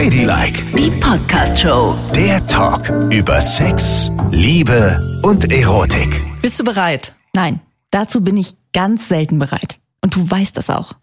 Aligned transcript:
Ladylike, 0.00 0.64
Die 0.78 0.90
Podcast-Show. 0.98 1.94
der 2.14 2.46
Talk 2.46 2.88
über 3.12 3.38
Sex, 3.42 4.10
Liebe 4.30 4.98
und 5.22 5.52
Erotik. 5.52 6.22
Bist 6.40 6.58
du 6.58 6.64
bereit? 6.64 7.14
Nein, 7.34 7.60
dazu 7.90 8.22
bin 8.22 8.38
ich 8.38 8.54
ganz 8.72 9.08
selten 9.08 9.38
bereit. 9.38 9.78
Und 10.00 10.16
du 10.16 10.30
weißt 10.30 10.56
das 10.56 10.70
auch. 10.70 10.94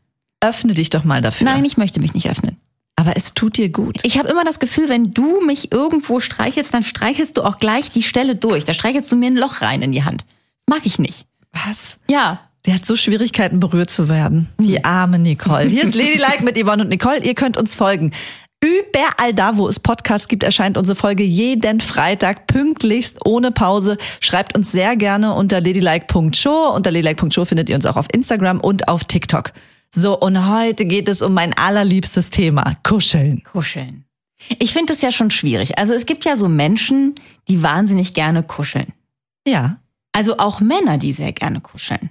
Öffne 0.42 0.74
dich 0.74 0.90
doch 0.90 1.04
mal 1.04 1.22
dafür. 1.22 1.46
Nein, 1.46 1.64
ich 1.64 1.78
möchte 1.78 2.00
mich 2.00 2.16
nicht 2.16 2.28
öffnen. 2.28 2.58
Aber 2.96 3.16
es 3.16 3.36
tut 3.36 3.58
dir 3.58 3.70
gut. 3.70 4.00
Ich 4.02 4.18
habe 4.18 4.30
immer 4.30 4.44
das 4.44 4.58
Gefühl, 4.58 4.90
wenn 4.90 5.14
du 5.14 5.42
mich 5.46 5.72
irgendwo 5.72 6.20
streichelst, 6.20 6.74
dann 6.74 6.84
streichelst 6.84 7.38
du 7.38 7.44
auch 7.44 7.60
gleich 7.60 7.92
die 7.92 8.02
Stelle 8.02 8.36
durch. 8.36 8.66
Da 8.66 8.74
streichelst 8.74 9.12
du 9.12 9.16
mir 9.16 9.28
ein 9.28 9.38
Loch 9.38 9.62
rein 9.62 9.84
in 9.84 9.92
die 9.92 10.06
Hand. 10.06 10.26
Das 10.66 10.76
mag 10.76 10.88
ich 10.88 10.98
nicht. 10.98 11.28
Was? 11.52 12.00
Ja. 12.10 12.40
Die 12.66 12.74
hat 12.74 12.84
so 12.84 12.96
Schwierigkeiten, 12.96 13.60
berührt 13.60 13.92
zu 13.92 14.10
werden. 14.10 14.50
Die 14.60 14.84
arme 14.84 15.20
Nicole. 15.20 15.70
Hier 15.70 15.84
ist 15.84 15.94
Ladylike 15.94 16.44
mit 16.44 16.58
Yvonne 16.58 16.82
und 16.82 16.90
Nicole. 16.90 17.24
Ihr 17.24 17.36
könnt 17.36 17.58
uns 17.58 17.76
folgen. 17.76 18.12
Überall 18.64 19.34
da, 19.34 19.58
wo 19.58 19.68
es 19.68 19.80
Podcasts 19.80 20.28
gibt, 20.28 20.44
erscheint 20.44 20.78
unsere 20.78 20.96
Folge 20.96 21.24
jeden 21.24 21.80
Freitag 21.80 22.48
pünktlichst 22.48 23.24
ohne 23.26 23.52
Pause. 23.52 23.98
Schreibt 24.20 24.58
uns 24.58 24.72
sehr 24.72 24.96
gerne 24.96 25.34
unter 25.34 25.62
ladylike.show. 25.62 26.74
Unter 26.76 26.92
ladylike.show 26.92 27.46
findet 27.46 27.70
ihr 27.70 27.76
uns 27.76 27.86
auch 27.86 27.98
auf 27.98 28.08
Instagram 28.12 28.60
und 28.60 28.88
auf 28.88 29.04
TikTok. 29.04 29.52
So, 29.90 30.20
und 30.20 30.50
heute 30.50 30.86
geht 30.86 31.08
es 31.08 31.22
um 31.22 31.34
mein 31.34 31.54
allerliebstes 31.54 32.32
Thema. 32.32 32.76
Kuscheln. 32.84 33.44
Kuscheln. 33.44 34.06
Ich 34.60 34.74
finde 34.74 34.94
das 34.94 35.02
ja 35.02 35.12
schon 35.12 35.32
schwierig. 35.32 35.78
Also 35.78 35.94
es 35.94 36.06
gibt 36.06 36.26
ja 36.26 36.36
so 36.36 36.48
Menschen, 36.48 37.16
die 37.48 37.64
wahnsinnig 37.64 38.14
gerne 38.14 38.44
kuscheln. 38.44 38.94
Ja. 39.48 39.80
Also 40.12 40.38
auch 40.40 40.60
Männer, 40.60 40.98
die 40.98 41.14
sehr 41.14 41.32
gerne 41.32 41.62
kuscheln. 41.62 42.10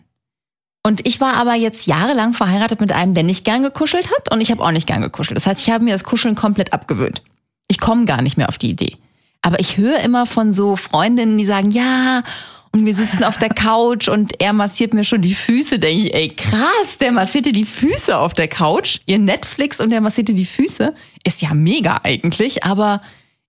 Und 0.86 1.04
ich 1.04 1.20
war 1.20 1.34
aber 1.34 1.54
jetzt 1.54 1.88
jahrelang 1.88 2.32
verheiratet 2.32 2.80
mit 2.80 2.92
einem, 2.92 3.12
der 3.12 3.24
nicht 3.24 3.44
gern 3.44 3.64
gekuschelt 3.64 4.08
hat 4.08 4.32
und 4.32 4.40
ich 4.40 4.52
habe 4.52 4.62
auch 4.62 4.70
nicht 4.70 4.86
gern 4.86 5.02
gekuschelt. 5.02 5.36
Das 5.36 5.44
heißt, 5.44 5.60
ich 5.60 5.72
habe 5.72 5.82
mir 5.82 5.90
das 5.90 6.04
Kuscheln 6.04 6.36
komplett 6.36 6.72
abgewöhnt. 6.72 7.22
Ich 7.66 7.80
komme 7.80 8.04
gar 8.04 8.22
nicht 8.22 8.36
mehr 8.36 8.48
auf 8.48 8.56
die 8.56 8.70
Idee. 8.70 8.96
Aber 9.42 9.58
ich 9.58 9.78
höre 9.78 9.98
immer 9.98 10.26
von 10.26 10.52
so 10.52 10.76
Freundinnen, 10.76 11.38
die 11.38 11.44
sagen, 11.44 11.72
ja, 11.72 12.22
und 12.70 12.86
wir 12.86 12.94
sitzen 12.94 13.24
auf 13.24 13.36
der 13.36 13.48
Couch 13.48 14.06
und 14.06 14.40
er 14.40 14.52
massiert 14.52 14.94
mir 14.94 15.02
schon 15.02 15.22
die 15.22 15.34
Füße. 15.34 15.80
Denke 15.80 16.04
ich, 16.04 16.14
ey, 16.14 16.28
krass, 16.28 16.98
der 17.00 17.10
massierte 17.10 17.50
die 17.50 17.64
Füße 17.64 18.16
auf 18.16 18.32
der 18.32 18.46
Couch. 18.46 19.00
Ihr 19.06 19.18
Netflix 19.18 19.80
und 19.80 19.90
der 19.90 20.00
massierte 20.00 20.34
die 20.34 20.46
Füße. 20.46 20.94
Ist 21.24 21.42
ja 21.42 21.52
mega 21.52 21.98
eigentlich, 22.04 22.62
aber 22.62 23.02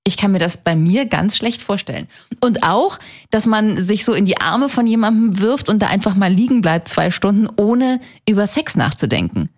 ich 0.07 0.15
kann 0.15 0.31
mir 0.31 0.39
das 0.39 0.57
bei 0.57 0.75
mir 0.75 1.05
ganz 1.05 1.35
schlecht 1.35 1.61
vorstellen. 1.61 2.07
Und 2.39 2.63
auch, 2.63 2.97
dass 3.29 3.45
man 3.45 3.83
sich 3.83 4.05
so 4.05 4.13
in 4.13 4.23
die 4.23 4.39
Arme 4.39 4.69
von 4.69 4.87
jemandem 4.87 5.39
wirft 5.39 5.67
und 5.67 5.79
da 5.81 5.87
einfach 5.87 6.15
mal 6.15 6.31
liegen 6.31 6.61
bleibt 6.61 6.87
zwei 6.87 7.11
Stunden, 7.11 7.49
ohne 7.57 7.99
über 8.27 8.47
Sex 8.47 8.77
nachzudenken. 8.77 9.49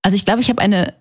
Also 0.00 0.16
ich 0.16 0.24
glaube, 0.24 0.40
ich 0.40 0.48
habe 0.48 0.62
eine 0.62 0.94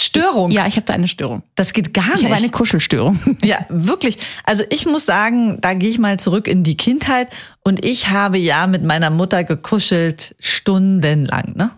Störung. 0.00 0.50
Ja, 0.50 0.66
ich 0.66 0.76
habe 0.76 0.86
da 0.86 0.94
eine 0.94 1.08
Störung. 1.08 1.42
Das 1.56 1.74
geht 1.74 1.92
gar 1.92 2.06
Ich 2.14 2.22
nicht. 2.22 2.24
habe 2.24 2.36
eine 2.36 2.48
Kuschelstörung. 2.50 3.18
Ja, 3.44 3.66
wirklich. 3.68 4.16
Also 4.44 4.64
ich 4.70 4.86
muss 4.86 5.04
sagen, 5.04 5.60
da 5.60 5.74
gehe 5.74 5.90
ich 5.90 5.98
mal 5.98 6.18
zurück 6.18 6.48
in 6.48 6.62
die 6.64 6.76
Kindheit 6.76 7.28
und 7.64 7.84
ich 7.84 8.08
habe 8.08 8.38
ja 8.38 8.66
mit 8.66 8.82
meiner 8.82 9.10
Mutter 9.10 9.44
gekuschelt 9.44 10.34
stundenlang, 10.40 11.52
ne? 11.54 11.70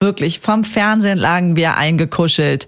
Wirklich. 0.00 0.40
Vom 0.40 0.64
Fernsehen 0.64 1.18
lagen 1.18 1.56
wir 1.56 1.76
eingekuschelt. 1.76 2.66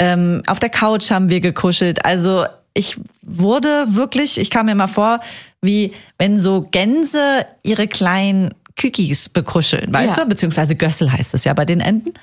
Ähm, 0.00 0.42
auf 0.46 0.58
der 0.58 0.70
Couch 0.70 1.10
haben 1.10 1.28
wir 1.30 1.40
gekuschelt. 1.40 2.04
Also 2.04 2.44
ich 2.78 2.96
wurde 3.22 3.86
wirklich, 3.88 4.38
ich 4.38 4.50
kam 4.50 4.66
mir 4.66 4.76
mal 4.76 4.86
vor, 4.86 5.18
wie 5.60 5.92
wenn 6.16 6.38
so 6.38 6.62
Gänse 6.62 7.44
ihre 7.64 7.88
kleinen 7.88 8.54
Kükis 8.76 9.28
bekuscheln, 9.28 9.92
weißt 9.92 10.16
Ja. 10.16 10.22
du? 10.22 10.28
Beziehungsweise 10.28 10.76
Gössel 10.76 11.12
heißt 11.12 11.34
es 11.34 11.42
ja 11.42 11.52
bei 11.54 11.64
den 11.64 11.80
Enten. 11.80 12.14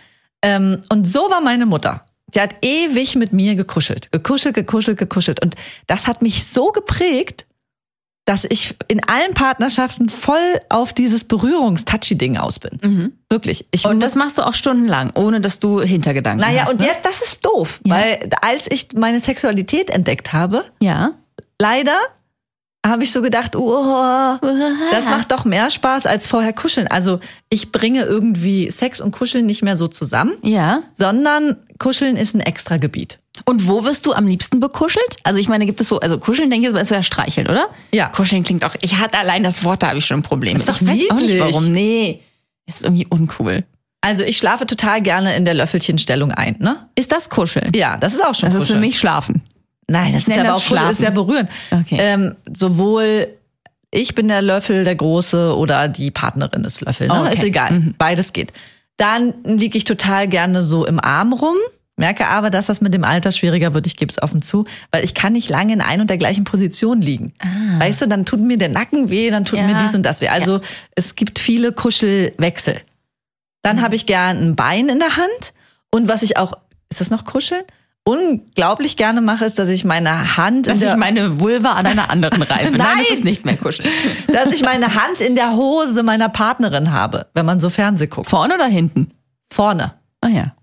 Ähm, 0.42 0.82
und 0.90 1.06
so 1.08 1.20
war 1.30 1.42
meine 1.42 1.66
Mutter. 1.66 2.06
Die 2.34 2.40
hat 2.40 2.56
ewig 2.62 3.16
mit 3.18 3.34
mir 3.34 3.56
gekuschelt. 3.56 4.10
Gekuschelt, 4.14 4.56
gekuschelt, 4.56 4.98
gekuschelt. 4.98 5.44
Und 5.44 5.56
das 5.88 6.08
hat 6.08 6.22
mich 6.22 6.46
so 6.46 6.68
geprägt, 6.72 7.46
dass 8.26 8.44
ich 8.50 8.76
in 8.88 9.04
allen 9.08 9.34
Partnerschaften 9.36 10.10
voll 10.10 10.60
auf 10.70 10.94
dieses 10.94 11.24
Berührungs-Touchy-Ding 11.26 12.38
aus 12.38 12.58
bin. 12.60 13.14
Wirklich. 13.30 13.66
Ich 13.72 13.86
Und 13.86 14.02
das 14.02 14.16
machst 14.16 14.38
du 14.40 14.42
auch 14.42 14.56
stundenlang, 14.56 15.12
ohne 15.16 15.42
dass 15.42 15.60
du 15.60 15.80
Hintergedanken 15.82 16.46
naja, 16.48 16.64
hast. 16.64 16.72
und 16.74 16.80
ne? 16.80 16.88
jetzt, 16.88 17.06
das 17.06 17.22
ist 17.22 17.46
doof, 17.46 17.80
Ja. 17.86 17.96
weil 17.96 18.30
als 18.42 18.70
ich 18.72 18.88
meine 18.96 19.20
Sexualität 19.20 19.90
entdeckt 19.92 20.34
habe, 20.34 20.66
Ja. 20.82 21.12
leider 21.62 21.96
habe 22.86 23.04
ich 23.04 23.12
so 23.12 23.22
gedacht, 23.24 23.56
oh, 23.56 24.38
das 24.92 25.06
macht 25.10 25.32
doch 25.32 25.44
mehr 25.46 25.72
Spaß 25.72 26.06
als 26.06 26.28
vorher 26.28 26.54
kuscheln. 26.54 26.88
Also 26.88 27.20
ich 27.50 27.72
bringe 27.72 28.04
irgendwie 28.04 28.70
Sex 28.70 29.02
und 29.02 29.12
Kuscheln 29.12 29.46
nicht 29.48 29.64
mehr 29.64 29.76
so 29.78 29.88
zusammen, 29.88 30.34
Ja. 30.44 30.84
sondern 30.94 31.58
Kuscheln 31.80 32.16
ist 32.16 32.36
ein 32.36 32.42
extra 32.42 32.78
Gebiet. 32.78 33.20
Und 33.44 33.68
wo 33.68 33.84
wirst 33.84 34.06
du 34.06 34.14
am 34.14 34.28
liebsten 34.28 34.60
bekuschelt? 34.60 35.18
Also 35.24 35.40
ich 35.40 35.50
meine, 35.50 35.66
gibt 35.66 35.82
es 35.82 35.90
so, 35.90 36.00
also 36.00 36.18
kuscheln 36.18 36.50
denke 36.50 36.70
ich, 36.70 36.74
ist 36.74 36.92
ja 36.92 37.04
streicheln, 37.04 37.48
oder? 37.48 37.68
Ja. 37.92 38.08
Kuscheln 38.08 38.44
klingt 38.44 38.64
auch, 38.64 38.76
ich 38.82 38.98
hatte 38.98 39.18
allein 39.18 39.44
das 39.44 39.64
Wort, 39.64 39.84
da 39.84 39.90
habe 39.90 39.98
ich 39.98 40.06
schon 40.06 40.20
ein 40.20 40.24
Problem. 40.24 40.56
Ist 40.56 40.70
doch 40.70 40.80
ich 40.80 40.88
weiß 40.88 41.00
auch 41.12 41.20
nicht 41.20 41.40
warum. 41.40 41.72
Nee, 41.72 42.22
ist 42.66 42.84
irgendwie 42.84 43.06
uncool. 43.10 43.66
Also 44.02 44.24
ich 44.24 44.38
schlafe 44.38 44.66
total 44.66 45.02
gerne 45.02 45.36
in 45.36 45.46
der 45.46 45.56
Löffelchenstellung 45.56 46.32
ein, 46.32 46.56
ne? 46.60 46.88
Ist 46.96 47.12
das 47.12 47.30
Kuscheln? 47.30 47.72
Ja, 47.76 47.98
das 47.98 48.14
ist 48.14 48.24
auch 48.24 48.36
schon 48.36 48.50
Das 48.50 48.56
ist 48.56 48.62
für 48.68 48.74
Kuscheln. 48.76 48.80
mich 48.82 49.00
Schlafen. 49.00 49.42
Nein, 49.88 50.14
das 50.14 50.28
ist 50.28 50.36
ja 50.36 50.42
aber 50.44 50.54
auch 50.56 50.62
Kuscheln, 50.62 50.82
das 50.82 50.92
ist 50.94 51.02
ja 51.02 51.12
Schlafen. 51.12 51.28
berühren. 51.28 51.50
Okay. 51.72 51.98
Ähm, 52.00 52.36
sowohl 52.54 53.28
ich 53.92 54.14
bin 54.14 54.28
der 54.28 54.42
Löffel, 54.42 54.84
der 54.84 54.96
Große, 54.96 55.56
oder 55.56 55.88
die 55.88 56.12
Partnerin 56.12 56.64
ist 56.66 56.82
Löffel. 56.82 57.08
Ne? 57.08 57.14
Oh, 57.16 57.26
okay. 57.26 57.34
Ist 57.36 57.44
egal. 57.44 57.94
Beides 57.98 58.34
geht. 58.34 58.52
Dann 58.98 59.34
liege 59.44 59.78
ich 59.78 59.86
total 59.86 60.28
gerne 60.28 60.62
so 60.62 60.86
im 60.86 61.00
Arm 61.00 61.34
rum. 61.34 61.56
Merke 61.98 62.28
aber, 62.28 62.50
dass 62.50 62.66
das 62.66 62.82
mit 62.82 62.94
dem 62.94 63.04
Alter 63.06 63.32
schwieriger 63.32 63.74
wird. 63.74 63.88
Ich 63.88 63.96
gebe 63.96 64.12
es 64.12 64.22
offen 64.22 64.42
zu, 64.42 64.66
weil 64.92 65.04
ich 65.06 65.14
kann 65.14 65.32
nicht 65.34 65.50
lange 65.50 65.72
in 65.74 65.80
ein 65.82 66.02
und 66.02 66.10
der 66.10 66.18
gleichen 66.18 66.44
Position 66.44 67.00
liegen. 67.02 67.34
Weißt 67.80 68.02
du, 68.02 68.08
dann 68.08 68.26
tut 68.26 68.42
mir 68.42 68.58
der 68.58 68.68
Nacken 68.70 69.10
weh, 69.10 69.30
dann 69.30 69.46
tut 69.46 69.60
Ah. 69.60 69.62
Ja. 69.62 69.68
mir 69.70 69.76
dies 69.82 69.96
und 69.96 70.04
das 70.04 70.20
weh. 70.20 70.28
Also 70.28 70.60
es 70.96 71.16
gibt 71.16 71.40
viele 71.40 71.72
Kuschelwechsel. 71.72 72.82
Dann 73.62 73.82
habe 73.82 73.96
ich 73.96 74.06
gern 74.06 74.38
ein 74.50 74.56
Bein 74.56 74.90
in 74.90 75.00
der 75.00 75.16
Hand 75.16 75.54
und 75.90 76.08
was 76.10 76.22
ich 76.22 76.36
auch, 76.38 76.54
ist 76.90 77.00
das 77.00 77.10
noch 77.10 77.24
Kuscheln? 77.26 77.64
Unglaublich 78.08 78.98
gerne 78.98 79.20
mache, 79.22 79.46
ist, 79.46 79.58
dass 79.58 79.68
ich 79.68 79.84
meine 79.84 80.38
Hand 80.38 80.68
Dass 80.68 80.80
ich 80.82 80.96
meine 80.96 81.40
Vulva 81.40 81.72
an 81.72 81.88
einer 81.88 82.12
anderen 82.12 82.42
reife. 82.44 82.72
Nein, 82.72 82.78
Nein. 82.78 82.98
das 83.00 83.10
ist 83.18 83.24
nicht 83.24 83.46
mehr 83.46 83.58
Kuscheln. 83.58 83.90
dass 84.28 84.54
ich 84.54 84.62
meine 84.62 84.94
Hand 84.96 85.22
in 85.22 85.34
der 85.36 85.54
Hose 85.56 86.04
meiner 86.04 86.30
Partnerin 86.30 86.92
habe, 86.92 87.26
wenn 87.34 87.46
man 87.48 87.60
so 87.60 87.70
Fernseh 87.70 88.06
guckt. 88.08 88.30
Vorne 88.30 88.54
oder 88.54 88.68
hinten? 88.68 89.12
Vorne. 89.52 89.94
Ah 90.22 90.28
ja. 90.28 90.54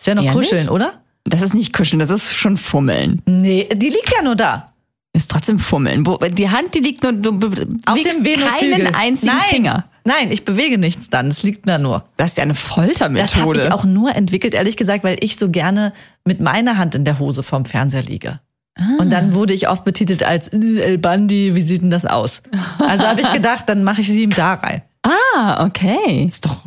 Ist 0.00 0.06
ja 0.06 0.14
noch 0.14 0.24
Ehrlich? 0.24 0.48
Kuscheln, 0.48 0.70
oder? 0.70 0.94
Das 1.24 1.42
ist 1.42 1.52
nicht 1.52 1.74
Kuscheln, 1.74 1.98
das 2.00 2.08
ist 2.08 2.34
schon 2.34 2.56
Fummeln. 2.56 3.20
Nee, 3.26 3.68
die 3.70 3.90
liegt 3.90 4.10
ja 4.16 4.22
nur 4.22 4.34
da. 4.34 4.64
Ist 5.12 5.30
trotzdem 5.30 5.58
Fummeln. 5.58 6.04
Die 6.32 6.48
Hand, 6.48 6.74
die 6.74 6.78
liegt 6.78 7.02
nur, 7.02 7.12
du 7.12 7.38
bewegst 7.38 7.66
Auf 7.86 8.00
dem 8.00 8.24
Venushügel. 8.24 8.70
keinen 8.78 8.94
einzigen 8.94 9.32
Nein. 9.36 9.44
Finger. 9.50 9.84
Nein, 10.04 10.30
ich 10.32 10.46
bewege 10.46 10.78
nichts 10.78 11.10
dann. 11.10 11.28
Es 11.28 11.42
liegt 11.42 11.68
da 11.68 11.76
nur. 11.76 12.04
Das 12.16 12.30
ist 12.30 12.36
ja 12.38 12.44
eine 12.44 12.54
Das 12.54 12.62
Foltermethode. 12.62 13.40
habe 13.40 13.56
ich 13.58 13.72
auch 13.72 13.84
nur 13.84 14.14
entwickelt, 14.16 14.54
ehrlich 14.54 14.78
gesagt, 14.78 15.04
weil 15.04 15.18
ich 15.20 15.36
so 15.36 15.50
gerne 15.50 15.92
mit 16.24 16.40
meiner 16.40 16.78
Hand 16.78 16.94
in 16.94 17.04
der 17.04 17.18
Hose 17.18 17.42
vorm 17.42 17.66
Fernseher 17.66 18.02
liege. 18.02 18.40
Und 18.98 19.10
dann 19.10 19.34
wurde 19.34 19.52
ich 19.52 19.68
oft 19.68 19.84
betitelt 19.84 20.22
als 20.22 20.48
äh, 20.48 20.78
El 20.80 20.96
Bandi, 20.96 21.54
wie 21.54 21.60
sieht 21.60 21.82
denn 21.82 21.90
das 21.90 22.06
aus? 22.06 22.40
Also 22.78 23.04
habe 23.06 23.20
ich 23.20 23.30
gedacht, 23.34 23.64
dann 23.68 23.84
mache 23.84 24.00
ich 24.00 24.06
sie 24.06 24.22
ihm 24.22 24.30
da 24.30 24.54
rein. 24.54 24.80
Ah, 25.02 25.66
okay. 25.66 26.24
Ist 26.28 26.46
doch 26.46 26.59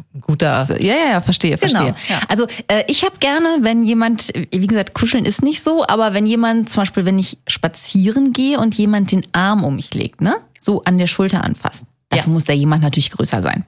guter. 0.43 0.65
So, 0.65 0.73
ja, 0.75 0.93
ja, 0.95 1.09
ja, 1.11 1.21
verstehe, 1.21 1.57
Genau, 1.57 1.85
verstehe. 1.85 1.95
ja. 2.09 2.21
Also 2.27 2.47
äh, 2.67 2.83
ich 2.87 3.03
habe 3.03 3.17
gerne, 3.19 3.57
wenn 3.61 3.83
jemand, 3.83 4.31
wie 4.51 4.67
gesagt, 4.67 4.93
kuscheln 4.93 5.25
ist 5.25 5.41
nicht 5.43 5.61
so, 5.63 5.85
aber 5.87 6.13
wenn 6.13 6.25
jemand, 6.25 6.69
zum 6.69 6.81
Beispiel, 6.81 7.05
wenn 7.05 7.19
ich 7.19 7.37
spazieren 7.47 8.33
gehe 8.33 8.59
und 8.59 8.75
jemand 8.75 9.11
den 9.11 9.25
Arm 9.33 9.63
um 9.63 9.75
mich 9.75 9.93
legt, 9.93 10.21
ne, 10.21 10.35
so 10.59 10.83
an 10.83 10.97
der 10.97 11.07
Schulter 11.07 11.43
anfasst, 11.43 11.85
dafür 12.09 12.27
Ja. 12.27 12.31
muss 12.33 12.45
der 12.45 12.55
jemand 12.55 12.83
natürlich 12.83 13.11
größer 13.11 13.41
sein. 13.41 13.65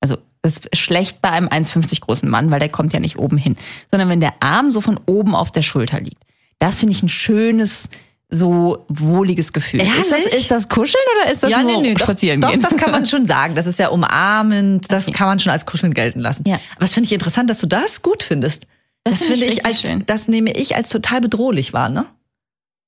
Also 0.00 0.18
das 0.42 0.58
ist 0.58 0.76
schlecht 0.76 1.20
bei 1.22 1.30
einem 1.30 1.48
1,50 1.48 2.00
großen 2.00 2.28
Mann, 2.28 2.50
weil 2.50 2.60
der 2.60 2.68
kommt 2.68 2.92
ja 2.92 3.00
nicht 3.00 3.18
oben 3.18 3.36
hin, 3.38 3.56
sondern 3.90 4.08
wenn 4.08 4.20
der 4.20 4.34
Arm 4.40 4.70
so 4.70 4.80
von 4.80 5.00
oben 5.06 5.34
auf 5.34 5.50
der 5.50 5.62
Schulter 5.62 6.00
liegt, 6.00 6.22
das 6.58 6.78
finde 6.80 6.92
ich 6.94 7.02
ein 7.02 7.08
schönes 7.08 7.88
so 8.28 8.84
wohliges 8.88 9.52
Gefühl. 9.52 9.80
Ist 9.82 10.10
das, 10.10 10.18
Ehrlich? 10.20 10.34
ist 10.34 10.50
das 10.50 10.68
Kuscheln 10.68 11.02
oder 11.20 11.30
ist 11.30 11.42
das 11.42 11.50
nur 11.50 11.82
doch, 11.82 12.00
spazieren 12.00 12.40
doch, 12.40 12.50
gehen? 12.50 12.60
das 12.60 12.76
kann 12.76 12.90
man 12.90 13.06
schon 13.06 13.24
sagen. 13.26 13.54
Das 13.54 13.66
ist 13.66 13.78
ja 13.78 13.88
umarmend, 13.88 14.90
das 14.90 15.06
kann 15.12 15.28
man 15.28 15.38
schon 15.38 15.52
als 15.52 15.64
Kuscheln 15.66 15.94
gelten 15.94 16.20
lassen. 16.20 16.42
Ja. 16.46 16.56
Aber 16.72 16.80
das 16.80 16.94
finde 16.94 17.06
ich 17.06 17.12
interessant, 17.12 17.48
dass 17.50 17.60
du 17.60 17.66
das 17.66 18.02
gut 18.02 18.22
findest. 18.22 18.66
Das 19.04 19.20
Das, 19.20 19.26
finde 19.28 19.46
ich 19.46 19.64
als, 19.64 19.80
schön. 19.82 20.02
das 20.06 20.26
nehme 20.26 20.52
ich 20.52 20.74
als 20.74 20.88
total 20.88 21.20
bedrohlich 21.20 21.72
wahr, 21.72 21.88
ne? 21.88 22.06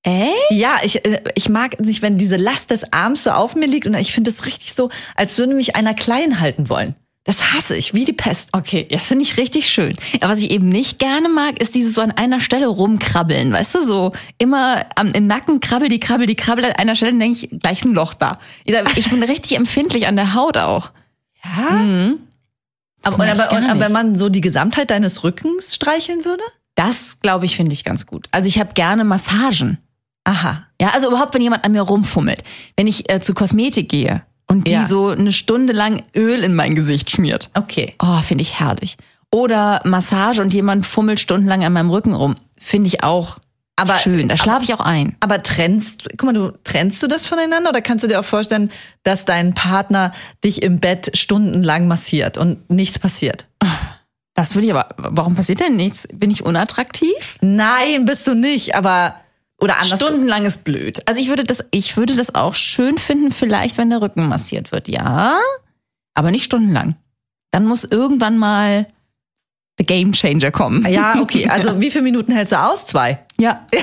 Echt? 0.02 0.32
Ja, 0.50 0.76
ich, 0.82 1.04
äh, 1.04 1.22
ich 1.34 1.48
mag 1.48 1.80
nicht, 1.80 2.02
wenn 2.02 2.18
diese 2.18 2.36
Last 2.36 2.70
des 2.70 2.92
Arms 2.92 3.24
so 3.24 3.30
auf 3.30 3.54
mir 3.54 3.66
liegt 3.66 3.86
und 3.86 3.94
ich 3.94 4.12
finde 4.12 4.30
es 4.30 4.44
richtig 4.46 4.74
so, 4.74 4.90
als 5.14 5.38
würde 5.38 5.54
mich 5.54 5.76
einer 5.76 5.94
klein 5.94 6.40
halten 6.40 6.68
wollen. 6.68 6.94
Das 7.24 7.52
hasse 7.52 7.76
ich, 7.76 7.92
wie 7.92 8.06
die 8.06 8.14
Pest. 8.14 8.48
Okay, 8.52 8.88
das 8.90 9.08
finde 9.08 9.22
ich 9.22 9.36
richtig 9.36 9.68
schön. 9.68 9.94
Aber 10.20 10.32
was 10.32 10.40
ich 10.40 10.50
eben 10.50 10.66
nicht 10.66 10.98
gerne 10.98 11.28
mag, 11.28 11.60
ist 11.60 11.74
dieses 11.74 11.94
so 11.94 12.00
an 12.00 12.10
einer 12.10 12.40
Stelle 12.40 12.68
rumkrabbeln. 12.68 13.52
Weißt 13.52 13.74
du, 13.74 13.84
so 13.84 14.12
immer 14.38 14.86
am, 14.94 15.12
im 15.12 15.26
Nacken 15.26 15.60
krabbel 15.60 15.88
die 15.88 16.00
krabbel 16.00 16.26
die 16.26 16.36
krabbel 16.36 16.64
an 16.64 16.72
einer 16.72 16.94
Stelle, 16.94 17.18
denke 17.18 17.38
ich, 17.38 17.60
gleich 17.60 17.80
ist 17.80 17.84
ein 17.84 17.92
Loch 17.92 18.14
da. 18.14 18.38
Ich, 18.64 18.74
sag, 18.74 18.96
ich 18.96 19.10
bin 19.10 19.22
richtig 19.22 19.58
empfindlich 19.58 20.06
an 20.06 20.16
der 20.16 20.34
Haut 20.34 20.56
auch. 20.56 20.90
Ja. 21.44 22.14
Aber, 23.02 23.18
mag 23.18 23.26
ich 23.26 23.40
aber, 23.40 23.50
gar 23.50 23.70
aber 23.70 23.80
wenn 23.80 23.92
man 23.92 24.16
so 24.16 24.30
die 24.30 24.40
Gesamtheit 24.40 24.90
deines 24.90 25.22
Rückens 25.22 25.74
streicheln 25.74 26.24
würde? 26.24 26.42
Das, 26.76 27.18
glaube 27.20 27.44
ich, 27.44 27.56
finde 27.56 27.74
ich 27.74 27.84
ganz 27.84 28.06
gut. 28.06 28.28
Also 28.30 28.48
ich 28.48 28.58
habe 28.58 28.72
gerne 28.72 29.04
Massagen. 29.04 29.76
Aha. 30.24 30.66
Ja, 30.80 30.92
also 30.94 31.08
überhaupt, 31.08 31.34
wenn 31.34 31.42
jemand 31.42 31.64
an 31.64 31.72
mir 31.72 31.82
rumfummelt. 31.82 32.42
Wenn 32.76 32.86
ich 32.86 33.10
äh, 33.12 33.20
zu 33.20 33.34
Kosmetik 33.34 33.88
gehe 33.90 34.22
und 34.50 34.66
die 34.66 34.72
Ja. 34.72 34.86
so 34.86 35.08
eine 35.08 35.32
Stunde 35.32 35.72
lang 35.72 36.02
Öl 36.16 36.42
in 36.42 36.54
mein 36.54 36.74
Gesicht 36.74 37.10
schmiert. 37.10 37.50
Okay. 37.54 37.94
Oh, 38.02 38.20
finde 38.22 38.42
ich 38.42 38.58
herrlich. 38.60 38.96
Oder 39.30 39.82
Massage 39.84 40.40
und 40.40 40.52
jemand 40.54 40.86
fummelt 40.86 41.20
stundenlang 41.20 41.64
an 41.64 41.72
meinem 41.72 41.90
Rücken 41.90 42.14
rum. 42.14 42.36
Finde 42.58 42.88
ich 42.88 43.02
auch 43.04 43.38
Aber- 43.76 43.96
schön. 43.96 44.26
Da 44.28 44.36
schlafe 44.38 44.64
ich 44.64 44.72
auch 44.74 44.80
ein. 44.80 45.16
Aber 45.20 45.42
trennst, 45.42 46.08
guck 46.16 46.24
mal, 46.24 46.32
du 46.32 46.52
trennst 46.64 47.02
du 47.02 47.06
das 47.06 47.26
voneinander 47.26 47.70
oder 47.70 47.82
kannst 47.82 48.04
du 48.04 48.08
dir 48.08 48.18
auch 48.20 48.24
vorstellen, 48.24 48.70
dass 49.02 49.24
dein 49.26 49.54
Partner 49.54 50.12
dich 50.42 50.62
im 50.62 50.80
Bett 50.80 51.10
stundenlang 51.16 51.86
massiert 51.86 52.38
und 52.38 52.68
nichts 52.70 52.98
passiert? 52.98 53.46
Das 54.34 54.54
würde 54.54 54.66
ich 54.68 54.72
aber, 54.74 54.88
warum 54.96 55.34
passiert 55.34 55.60
denn 55.60 55.76
nichts? 55.76 56.08
Bin 56.12 56.30
ich 56.30 56.44
unattraktiv? 56.46 57.36
Nein, 57.40 58.04
bist 58.06 58.26
du 58.26 58.34
nicht, 58.34 58.74
aber 58.76 59.14
oder 59.60 59.78
anders. 59.80 59.98
Stundenlang 59.98 60.44
ist 60.44 60.64
blöd. 60.64 61.02
Also 61.06 61.20
ich 61.20 61.28
würde 61.28 61.44
das, 61.44 61.64
ich 61.70 61.96
würde 61.96 62.14
das 62.14 62.34
auch 62.34 62.54
schön 62.54 62.98
finden, 62.98 63.30
vielleicht, 63.30 63.78
wenn 63.78 63.90
der 63.90 64.00
Rücken 64.00 64.28
massiert 64.28 64.72
wird, 64.72 64.88
ja. 64.88 65.38
Aber 66.14 66.30
nicht 66.30 66.44
stundenlang. 66.44 66.96
Dann 67.50 67.66
muss 67.66 67.84
irgendwann 67.84 68.38
mal 68.38 68.86
der 69.78 69.86
Game 69.86 70.12
Changer 70.12 70.50
kommen. 70.50 70.86
Ja, 70.90 71.20
okay. 71.20 71.48
Also 71.50 71.80
wie 71.80 71.90
viele 71.90 72.04
Minuten 72.04 72.32
hältst 72.32 72.52
du 72.52 72.60
aus? 72.60 72.86
Zwei. 72.86 73.24
Ja. 73.40 73.66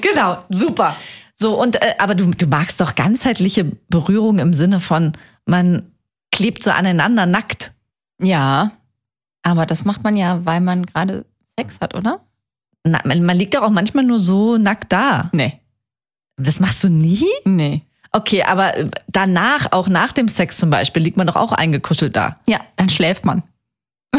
Genau, 0.00 0.44
super. 0.48 0.96
So 1.34 1.60
und 1.60 1.76
äh, 1.76 1.94
aber 1.98 2.14
du, 2.14 2.30
du 2.30 2.46
magst 2.46 2.80
doch 2.80 2.94
ganzheitliche 2.94 3.64
Berührung 3.88 4.38
im 4.38 4.52
Sinne 4.52 4.80
von 4.80 5.12
man 5.46 5.92
klebt 6.32 6.62
so 6.62 6.70
aneinander 6.70 7.26
nackt. 7.26 7.72
Ja. 8.20 8.72
Aber 9.42 9.66
das 9.66 9.84
macht 9.84 10.02
man 10.02 10.16
ja, 10.16 10.44
weil 10.44 10.60
man 10.60 10.84
gerade 10.84 11.24
Sex 11.58 11.80
hat, 11.80 11.94
oder? 11.94 12.20
Na, 12.84 13.00
man, 13.04 13.24
man 13.24 13.36
liegt 13.36 13.54
doch 13.54 13.62
auch 13.62 13.70
manchmal 13.70 14.04
nur 14.04 14.18
so 14.18 14.56
nackt 14.56 14.92
da. 14.92 15.30
Nee. 15.32 15.60
Das 16.36 16.60
machst 16.60 16.84
du 16.84 16.88
nie? 16.88 17.24
Nee. 17.44 17.82
Okay, 18.12 18.42
aber 18.42 18.76
äh, 18.76 18.88
danach, 19.08 19.72
auch 19.72 19.88
nach 19.88 20.12
dem 20.12 20.28
Sex 20.28 20.56
zum 20.58 20.70
Beispiel, 20.70 21.02
liegt 21.02 21.16
man 21.16 21.26
doch 21.26 21.36
auch 21.36 21.52
eingekuschelt 21.52 22.16
da. 22.16 22.38
Ja, 22.46 22.60
dann 22.76 22.88
schläft 22.88 23.24
man. 23.24 23.42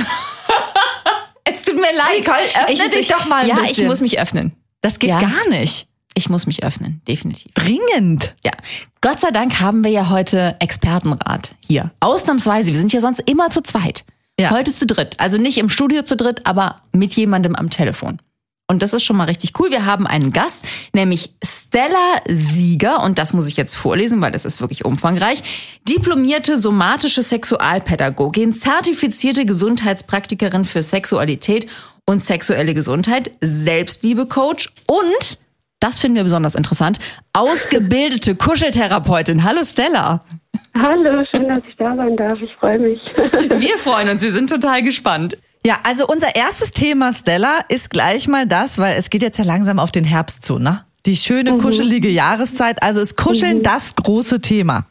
es 1.43 1.63
tut 1.63 1.75
mir 1.75 1.95
leid. 1.95 2.19
Nicole, 2.19 2.37
öffne 2.67 2.89
dich 2.89 3.07
doch 3.07 3.25
mal 3.25 3.41
ein 3.43 3.47
Ja, 3.47 3.55
ich 3.63 3.69
bisschen. 3.69 3.87
muss 3.87 4.01
mich 4.01 4.19
öffnen. 4.19 4.53
Das 4.81 4.99
geht 4.99 5.09
Ja. 5.09 5.19
gar 5.19 5.49
nicht. 5.49 5.87
Ich 6.15 6.29
muss 6.29 6.47
mich 6.47 6.63
öffnen, 6.63 7.01
definitiv. 7.07 7.53
Dringend. 7.53 8.33
Ja, 8.43 8.51
Gott 9.01 9.19
sei 9.19 9.31
Dank 9.31 9.59
haben 9.61 9.83
wir 9.83 9.91
ja 9.91 10.09
heute 10.09 10.55
Expertenrat 10.59 11.51
hier. 11.65 11.91
Ausnahmsweise, 11.99 12.71
wir 12.73 12.79
sind 12.79 12.91
ja 12.91 12.99
sonst 12.99 13.21
immer 13.25 13.49
zu 13.49 13.61
zweit. 13.61 14.03
Ja. 14.39 14.51
Heute 14.51 14.73
zu 14.73 14.85
dritt. 14.85 15.19
Also 15.19 15.37
nicht 15.37 15.57
im 15.57 15.69
Studio 15.69 16.01
zu 16.03 16.15
dritt, 16.17 16.45
aber 16.45 16.81
mit 16.93 17.13
jemandem 17.13 17.55
am 17.55 17.69
Telefon. 17.69 18.21
Und 18.69 18.83
das 18.83 18.93
ist 18.93 19.03
schon 19.03 19.17
mal 19.17 19.23
richtig 19.23 19.59
cool. 19.59 19.71
Wir 19.71 19.87
haben 19.87 20.05
einen 20.05 20.31
Gast, 20.31 20.63
nämlich 20.93 21.33
Stella 21.43 22.21
Sieger. 22.27 23.01
Und 23.01 23.17
das 23.17 23.33
muss 23.33 23.47
ich 23.47 23.57
jetzt 23.57 23.75
vorlesen, 23.75 24.21
weil 24.21 24.31
das 24.31 24.45
ist 24.45 24.61
wirklich 24.61 24.85
umfangreich. 24.85 25.79
Diplomierte 25.89 26.55
somatische 26.55 27.23
Sexualpädagogin, 27.23 28.53
zertifizierte 28.53 29.45
Gesundheitspraktikerin 29.45 30.65
für 30.65 30.83
Sexualität 30.83 31.67
und 32.05 32.23
sexuelle 32.23 32.75
Gesundheit, 32.75 33.31
Selbstliebe-Coach 33.41 34.71
und, 34.87 35.39
das 35.79 35.97
finden 35.97 36.17
wir 36.17 36.23
besonders 36.23 36.53
interessant, 36.53 36.99
ausgebildete 37.33 38.35
Kuscheltherapeutin. 38.35 39.43
Hallo 39.43 39.63
Stella. 39.63 40.23
Hallo, 40.75 41.23
schön, 41.31 41.47
dass 41.47 41.59
ich 41.67 41.75
da 41.77 41.95
sein 41.95 42.15
darf. 42.17 42.37
Ich 42.41 42.51
freue 42.59 42.79
mich. 42.79 42.99
Wir 43.57 43.77
freuen 43.77 44.09
uns, 44.09 44.21
wir 44.21 44.31
sind 44.31 44.49
total 44.49 44.83
gespannt. 44.83 45.37
Ja, 45.65 45.79
also 45.83 46.07
unser 46.07 46.35
erstes 46.35 46.71
Thema, 46.71 47.11
Stella, 47.13 47.59
ist 47.67 47.89
gleich 47.89 48.27
mal 48.27 48.47
das, 48.47 48.77
weil 48.77 48.97
es 48.97 49.09
geht 49.09 49.21
jetzt 49.21 49.37
ja 49.37 49.43
langsam 49.43 49.77
auf 49.79 49.91
den 49.91 50.05
Herbst 50.05 50.45
zu, 50.45 50.57
ne? 50.57 50.85
Die 51.05 51.15
schöne, 51.15 51.57
kuschelige 51.57 52.09
Jahreszeit. 52.09 52.83
Also 52.83 52.99
ist 52.99 53.15
Kuscheln 53.15 53.63
das 53.63 53.95
große 53.95 54.41
Thema. 54.41 54.85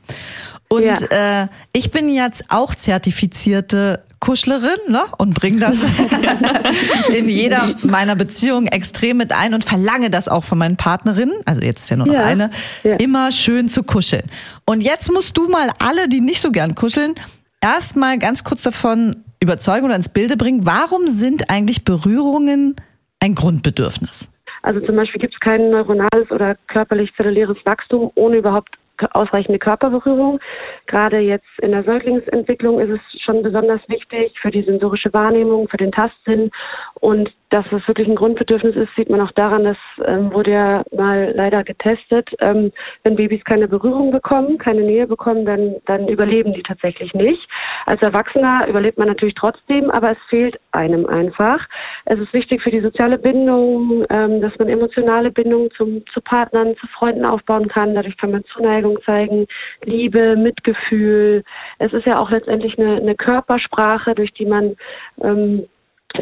Und 0.69 1.11
äh, 1.13 1.49
ich 1.73 1.91
bin 1.91 2.09
jetzt 2.09 2.45
auch 2.49 2.75
zertifizierte 2.75 4.05
Kuschlerin 4.21 4.77
ne? 4.89 5.01
und 5.17 5.35
bringe 5.35 5.61
das 5.61 5.79
in 7.09 7.29
jeder 7.29 7.75
meiner 7.83 8.17
Beziehungen 8.17 8.67
extrem 8.67 9.17
mit 9.17 9.33
ein 9.33 9.55
und 9.55 9.65
verlange 9.65 10.11
das 10.11 10.29
auch 10.29 10.45
von 10.45 10.59
meinen 10.59 10.77
Partnerinnen, 10.77 11.37
also 11.45 11.61
jetzt 11.61 11.85
ist 11.85 11.91
ja 11.91 11.97
nur 11.97 12.07
noch 12.07 12.15
Ja, 12.15 12.25
eine, 12.25 12.51
ja. 12.83 12.97
immer 12.97 13.31
schön 13.33 13.69
zu 13.69 13.83
kuscheln. 13.83 14.25
Und 14.67 14.83
jetzt 14.83 15.11
musst 15.13 15.37
du 15.37 15.49
mal 15.49 15.71
alle, 15.79 16.09
die 16.09 16.21
nicht 16.21 16.41
so 16.41 16.51
gern 16.51 16.75
kuscheln, 16.75 17.15
erstmal 17.61 18.19
ganz 18.19 18.45
kurz 18.45 18.63
davon 18.63 19.25
überzeugen 19.43 19.87
oder 19.87 19.97
ins 19.97 20.13
Bilde 20.13 20.37
bringen, 20.37 20.67
warum 20.67 21.07
sind 21.07 21.51
eigentlich 21.51 21.85
Berührungen 21.85 22.77
ein 23.21 23.35
Grundbedürfnis? 23.35 24.31
Also 24.63 24.81
zum 24.81 24.97
Beispiel 24.97 25.21
gibt 25.21 25.35
es 25.35 25.41
kein 25.41 25.71
neuronales 25.71 26.31
oder 26.31 26.57
körperlich-zelluläres 26.69 27.59
Wachstum 27.65 28.11
ohne 28.15 28.39
überhaupt 28.39 28.77
ausreichende 29.13 29.59
Körperberührung. 29.59 30.41
Gerade 30.87 31.19
jetzt 31.19 31.47
in 31.63 31.71
der 31.71 31.85
Säuglingsentwicklung 31.85 32.81
ist 32.81 32.91
es 32.91 33.23
schon 33.23 33.43
besonders 33.43 33.81
wichtig 33.89 34.37
für 34.41 34.51
die 34.51 34.63
sensorische 34.63 35.13
Wahrnehmung, 35.13 35.69
für 35.69 35.77
den 35.77 35.93
Tastsinn. 35.93 36.51
Und 36.95 37.31
dass 37.51 37.65
es 37.73 37.87
wirklich 37.89 38.07
ein 38.09 38.17
Grundbedürfnis 38.17 38.77
ist, 38.77 38.95
sieht 38.95 39.09
man 39.09 39.21
auch 39.21 39.33
daran, 39.33 39.65
dass 39.65 39.77
ähm, 40.05 40.33
wurde 40.33 40.51
ja 40.51 40.83
mal 40.95 41.33
leider 41.35 41.65
getestet, 41.65 42.29
ähm, 42.41 42.73
wenn 43.05 43.17
Babys 43.17 43.43
keine 43.45 43.69
Berührung 43.69 44.11
bekommen, 44.11 44.59
keine 44.59 44.83
Nähe 44.83 45.07
bekommen, 45.07 45.47
dann, 45.47 45.77
dann 45.87 46.09
überleben 46.09 46.53
die 46.53 46.63
tatsächlich 46.63 47.15
nicht. 47.15 47.49
Als 47.87 48.03
Erwachsener 48.03 48.67
überlebt 48.69 48.99
man 48.99 49.09
natürlich 49.09 49.35
trotzdem, 49.35 49.91
aber 49.91 50.13
es 50.13 50.19
fehlt 50.29 50.59
einem 50.73 51.07
einfach. 51.07 51.67
Es 52.05 52.19
ist 52.19 52.33
wichtig 52.35 52.63
für 52.63 52.71
die 52.71 52.83
soziale 52.83 53.19
Bindung, 53.19 54.05
ähm, 54.11 54.41
dass 54.43 54.57
man 54.59 54.69
emotionale 54.69 55.31
Bindung 55.31 55.71
zum, 55.77 56.05
zu 56.13 56.21
Partnern, 56.21 56.77
zu 56.77 56.87
Freunden 56.89 57.25
aufbauen 57.25 57.69
kann. 57.69 57.95
Dadurch 57.95 58.17
kann 58.19 58.33
man 58.33 58.45
Zuneigung 58.45 58.99
zeigen, 59.05 59.47
Liebe, 59.85 60.37
Mitgefühl. 60.37 61.45
Es 61.79 61.93
ist 61.95 62.05
ja 62.05 62.19
auch 62.19 62.31
letztendlich 62.31 62.79
eine, 62.79 62.97
eine 62.97 63.15
Körpersprache, 63.15 64.15
durch 64.15 64.33
die 64.33 64.47
man 64.47 64.77
ähm, 65.23 65.67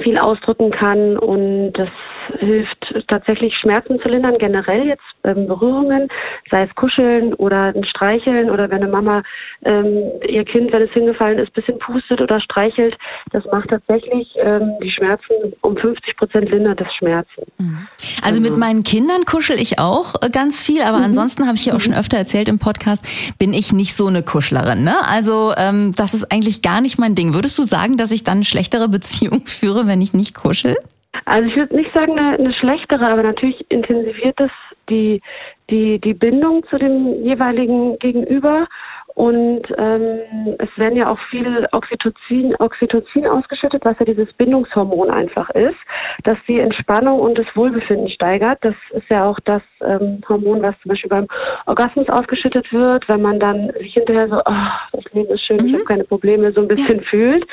viel 0.02 0.18
ausdrücken 0.18 0.70
kann 0.70 1.16
und 1.16 1.72
das 1.72 1.88
hilft 2.38 2.94
tatsächlich 3.08 3.54
Schmerzen 3.56 4.00
zu 4.00 4.08
lindern, 4.08 4.36
generell 4.38 4.86
jetzt 4.86 5.04
ähm, 5.24 5.46
Berührungen, 5.46 6.08
sei 6.50 6.64
es 6.64 6.74
Kuscheln 6.74 7.34
oder 7.34 7.72
ein 7.74 7.84
Streicheln 7.84 8.50
oder 8.50 8.68
wenn 8.70 8.82
eine 8.82 8.90
Mama 8.90 9.22
ähm, 9.64 10.10
ihr 10.28 10.44
Kind, 10.44 10.72
wenn 10.72 10.82
es 10.82 10.90
hingefallen 10.92 11.38
ist, 11.38 11.52
bisschen 11.52 11.78
pustet 11.78 12.20
oder 12.20 12.40
streichelt, 12.40 12.96
das 13.30 13.44
macht 13.46 13.70
tatsächlich 13.70 14.28
ähm, 14.36 14.72
die 14.82 14.90
Schmerzen 14.90 15.54
um 15.60 15.76
50 15.76 16.16
Prozent 16.16 16.50
lindert 16.50 16.80
das 16.80 16.92
Schmerzen. 16.98 17.42
Also 18.22 18.40
mit 18.40 18.56
meinen 18.56 18.82
Kindern 18.82 19.24
kuschel 19.24 19.58
ich 19.58 19.78
auch 19.78 20.14
äh, 20.22 20.28
ganz 20.30 20.62
viel, 20.62 20.82
aber 20.82 20.98
ansonsten 20.98 21.46
habe 21.46 21.56
ich 21.56 21.66
ja 21.66 21.74
auch 21.74 21.80
schon 21.80 21.94
öfter 21.94 22.16
erzählt 22.16 22.48
im 22.48 22.58
Podcast, 22.58 23.06
bin 23.38 23.52
ich 23.52 23.72
nicht 23.72 23.94
so 23.94 24.06
eine 24.06 24.22
Kuschlerin. 24.22 24.82
Ne? 24.82 24.94
Also 25.06 25.52
ähm, 25.56 25.92
das 25.94 26.14
ist 26.14 26.32
eigentlich 26.32 26.62
gar 26.62 26.80
nicht 26.80 26.98
mein 26.98 27.14
Ding. 27.14 27.34
Würdest 27.34 27.58
du 27.58 27.62
sagen, 27.62 27.96
dass 27.96 28.12
ich 28.12 28.24
dann 28.24 28.38
eine 28.38 28.44
schlechtere 28.44 28.88
Beziehung 28.96 29.46
führe, 29.46 29.75
wenn 29.86 30.00
ich 30.00 30.14
nicht 30.14 30.34
kuschel? 30.34 30.76
Also 31.24 31.44
ich 31.44 31.56
würde 31.56 31.76
nicht 31.76 31.90
sagen 31.96 32.18
eine, 32.18 32.38
eine 32.38 32.54
schlechtere, 32.54 33.06
aber 33.06 33.22
natürlich 33.22 33.64
intensiviert 33.70 34.38
es 34.40 34.50
die, 34.88 35.20
die, 35.70 35.98
die 36.00 36.14
Bindung 36.14 36.64
zu 36.70 36.78
dem 36.78 37.24
jeweiligen 37.24 37.98
Gegenüber. 37.98 38.68
Und 39.16 39.62
ähm, 39.78 40.18
es 40.58 40.68
werden 40.76 40.94
ja 40.94 41.08
auch 41.08 41.18
viel 41.30 41.66
Oxytocin, 41.72 42.54
Oxytocin 42.58 43.26
ausgeschüttet, 43.26 43.82
was 43.82 43.98
ja 43.98 44.04
dieses 44.04 44.30
Bindungshormon 44.34 45.08
einfach 45.08 45.48
ist, 45.50 45.78
das 46.24 46.36
die 46.46 46.60
Entspannung 46.60 47.20
und 47.20 47.38
das 47.38 47.46
Wohlbefinden 47.54 48.10
steigert. 48.10 48.58
Das 48.60 48.74
ist 48.90 49.08
ja 49.08 49.24
auch 49.24 49.40
das 49.46 49.62
ähm, 49.80 50.20
Hormon, 50.28 50.60
was 50.60 50.78
zum 50.82 50.90
Beispiel 50.90 51.08
beim 51.08 51.26
Orgasmus 51.64 52.10
ausgeschüttet 52.10 52.70
wird, 52.74 53.08
wenn 53.08 53.22
man 53.22 53.40
dann 53.40 53.72
sich 53.78 53.94
hinterher 53.94 54.28
so, 54.28 54.36
ah, 54.44 54.80
das 54.92 55.04
Leben 55.14 55.32
ist 55.32 55.46
schön, 55.46 55.64
ich 55.64 55.72
habe 55.72 55.84
keine 55.84 56.04
Probleme, 56.04 56.52
so 56.52 56.60
ein 56.60 56.68
bisschen 56.68 57.00
fühlt. 57.00 57.46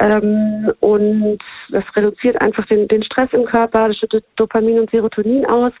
Ähm, 0.00 0.72
und 0.78 1.38
das 1.70 1.82
reduziert 1.96 2.40
einfach 2.40 2.64
den, 2.66 2.86
den 2.86 3.02
Stress 3.02 3.32
im 3.32 3.44
Körper, 3.44 3.88
das 3.88 3.96
schüttet 3.96 4.24
Dopamin 4.36 4.78
und 4.78 4.90
Serotonin 4.92 5.46
aus. 5.46 5.72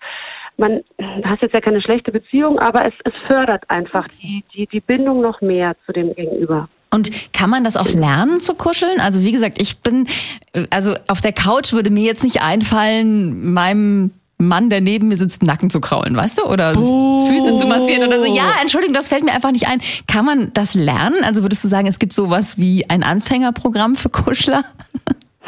Man 0.58 0.82
hat 1.24 1.40
jetzt 1.40 1.54
ja 1.54 1.60
keine 1.60 1.80
schlechte 1.80 2.12
Beziehung, 2.12 2.58
aber 2.58 2.84
es, 2.84 2.94
es 3.04 3.12
fördert 3.26 3.62
einfach 3.68 4.06
die, 4.20 4.44
die, 4.54 4.66
die 4.66 4.80
Bindung 4.80 5.20
noch 5.20 5.40
mehr 5.40 5.74
zu 5.86 5.92
dem 5.92 6.14
Gegenüber. 6.14 6.68
Und 6.90 7.32
kann 7.32 7.50
man 7.50 7.64
das 7.64 7.76
auch 7.76 7.88
lernen 7.88 8.40
zu 8.40 8.54
kuscheln? 8.54 9.00
Also 9.00 9.22
wie 9.22 9.32
gesagt, 9.32 9.60
ich 9.60 9.78
bin, 9.78 10.06
äh, 10.52 10.66
also 10.70 10.94
auf 11.06 11.20
der 11.20 11.32
Couch 11.32 11.72
würde 11.72 11.90
mir 11.90 12.04
jetzt 12.04 12.24
nicht 12.24 12.42
einfallen, 12.42 13.52
meinem 13.52 14.10
Mann, 14.38 14.70
der 14.70 14.80
neben 14.80 15.08
mir 15.08 15.16
sitzt, 15.16 15.42
Nacken 15.42 15.68
zu 15.68 15.80
kraulen, 15.80 16.16
weißt 16.16 16.38
du? 16.38 16.44
Oder 16.44 16.72
Füße 16.72 17.58
zu 17.58 17.66
massieren 17.66 18.06
oder 18.06 18.20
so. 18.20 18.26
Ja, 18.26 18.52
Entschuldigung, 18.62 18.94
das 18.94 19.08
fällt 19.08 19.24
mir 19.24 19.32
einfach 19.32 19.50
nicht 19.50 19.66
ein. 19.66 19.80
Kann 20.06 20.24
man 20.24 20.52
das 20.54 20.74
lernen? 20.74 21.24
Also 21.24 21.42
würdest 21.42 21.64
du 21.64 21.68
sagen, 21.68 21.88
es 21.88 21.98
gibt 21.98 22.12
sowas 22.12 22.56
wie 22.56 22.88
ein 22.88 23.02
Anfängerprogramm 23.02 23.96
für 23.96 24.08
Kuschler? 24.08 24.64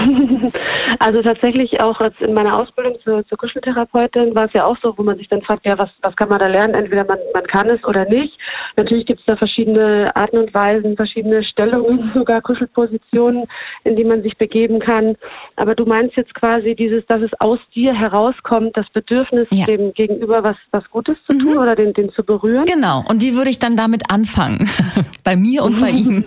Also 0.99 1.23
tatsächlich 1.23 1.80
auch 1.83 2.00
in 2.21 2.35
meiner 2.35 2.57
Ausbildung 2.57 2.97
zur, 3.04 3.25
zur 3.26 3.38
Kuscheltherapeutin 3.38 4.35
war 4.35 4.47
es 4.47 4.52
ja 4.52 4.64
auch 4.64 4.76
so, 4.83 4.92
wo 4.99 5.02
man 5.02 5.16
sich 5.16 5.28
dann 5.28 5.40
fragt, 5.42 5.64
ja, 5.64 5.78
was, 5.78 5.88
was 6.02 6.14
kann 6.16 6.28
man 6.28 6.38
da 6.40 6.49
lernen? 6.49 6.75
Entweder 6.75 7.04
man, 7.04 7.19
man 7.33 7.47
kann 7.47 7.71
es 7.71 7.83
oder 7.85 8.04
nicht. 8.07 8.37
Natürlich 8.76 9.07
gibt 9.07 9.21
es 9.21 9.26
da 9.26 9.37
verschiedene 9.37 10.14
Arten 10.16 10.38
und 10.38 10.52
Weisen, 10.52 10.97
verschiedene 10.97 11.45
Stellungen, 11.45 12.11
sogar 12.14 12.42
Kuschelpositionen, 12.42 13.45
in 13.85 13.97
die 13.97 14.04
man 14.04 14.23
sich 14.23 14.37
begeben 14.37 14.80
kann. 14.80 15.16
Aber 15.57 15.75
du 15.75 15.87
meinst 15.87 16.16
jetzt 16.16 16.35
quasi 16.35 16.75
dieses, 16.75 17.07
dass 17.07 17.23
es 17.23 17.30
aus 17.40 17.59
dir 17.75 17.95
herauskommt, 17.95 18.76
das 18.76 18.88
Bedürfnis, 18.90 19.47
Ja. 19.52 19.66
dem 19.66 19.92
Gegenüber 19.95 20.42
was, 20.42 20.57
was 20.73 20.88
Gutes 20.90 21.16
zu 21.28 21.38
tun 21.38 21.57
oder 21.57 21.76
den, 21.76 21.92
den 21.95 22.11
zu 22.12 22.25
berühren. 22.25 22.64
Genau. 22.66 23.04
Und 23.09 23.23
wie 23.23 23.37
würde 23.37 23.50
ich 23.50 23.59
dann 23.59 23.76
damit 23.76 24.11
anfangen? 24.11 24.69
bei 25.25 25.37
mir 25.37 25.62
und 25.62 25.78
bei 25.78 25.90
ihm. 25.90 26.25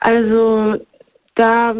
Also 0.00 0.76
da 1.36 1.74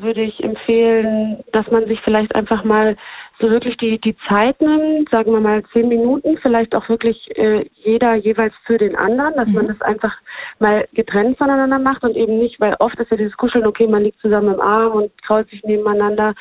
würde 0.00 0.22
ich 0.22 0.42
empfehlen, 0.42 1.44
dass 1.52 1.70
man 1.70 1.86
sich 1.86 2.00
vielleicht 2.00 2.34
einfach 2.34 2.64
mal 2.64 2.96
so 3.38 3.50
wirklich 3.50 3.76
die, 3.76 3.98
die 3.98 4.16
Zeit 4.28 4.60
nimmt, 4.60 5.10
sagen 5.10 5.32
wir 5.32 5.40
mal 5.40 5.62
zehn 5.72 5.88
Minuten, 5.88 6.38
vielleicht 6.38 6.74
auch 6.74 6.88
wirklich 6.88 7.28
äh, 7.36 7.66
jeder 7.84 8.14
jeweils 8.14 8.54
für 8.64 8.78
den 8.78 8.96
anderen, 8.96 9.34
dass 9.34 9.48
man 9.48 9.66
das 9.66 9.80
einfach 9.82 10.14
mal 10.60 10.86
getrennt 10.92 11.36
voneinander 11.38 11.78
macht 11.78 12.04
und 12.04 12.16
eben 12.16 12.38
nicht, 12.38 12.58
weil 12.60 12.74
oft 12.78 12.98
ist 12.98 13.10
ja 13.10 13.16
dieses 13.16 13.36
Kuscheln, 13.36 13.66
okay, 13.66 13.86
man 13.86 14.04
liegt 14.04 14.20
zusammen 14.20 14.54
im 14.54 14.60
Arm 14.60 14.92
und 14.92 15.22
krault 15.22 15.48
sich 15.50 15.62
nebeneinander, 15.64 16.34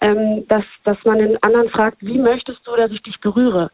ähm, 0.00 0.46
dass, 0.48 0.64
dass 0.84 0.96
man 1.04 1.18
den 1.18 1.42
anderen 1.42 1.68
fragt, 1.70 1.98
wie 2.00 2.18
möchtest 2.18 2.66
du, 2.66 2.76
dass 2.76 2.90
ich 2.90 3.02
dich 3.02 3.20
berühre? 3.20 3.70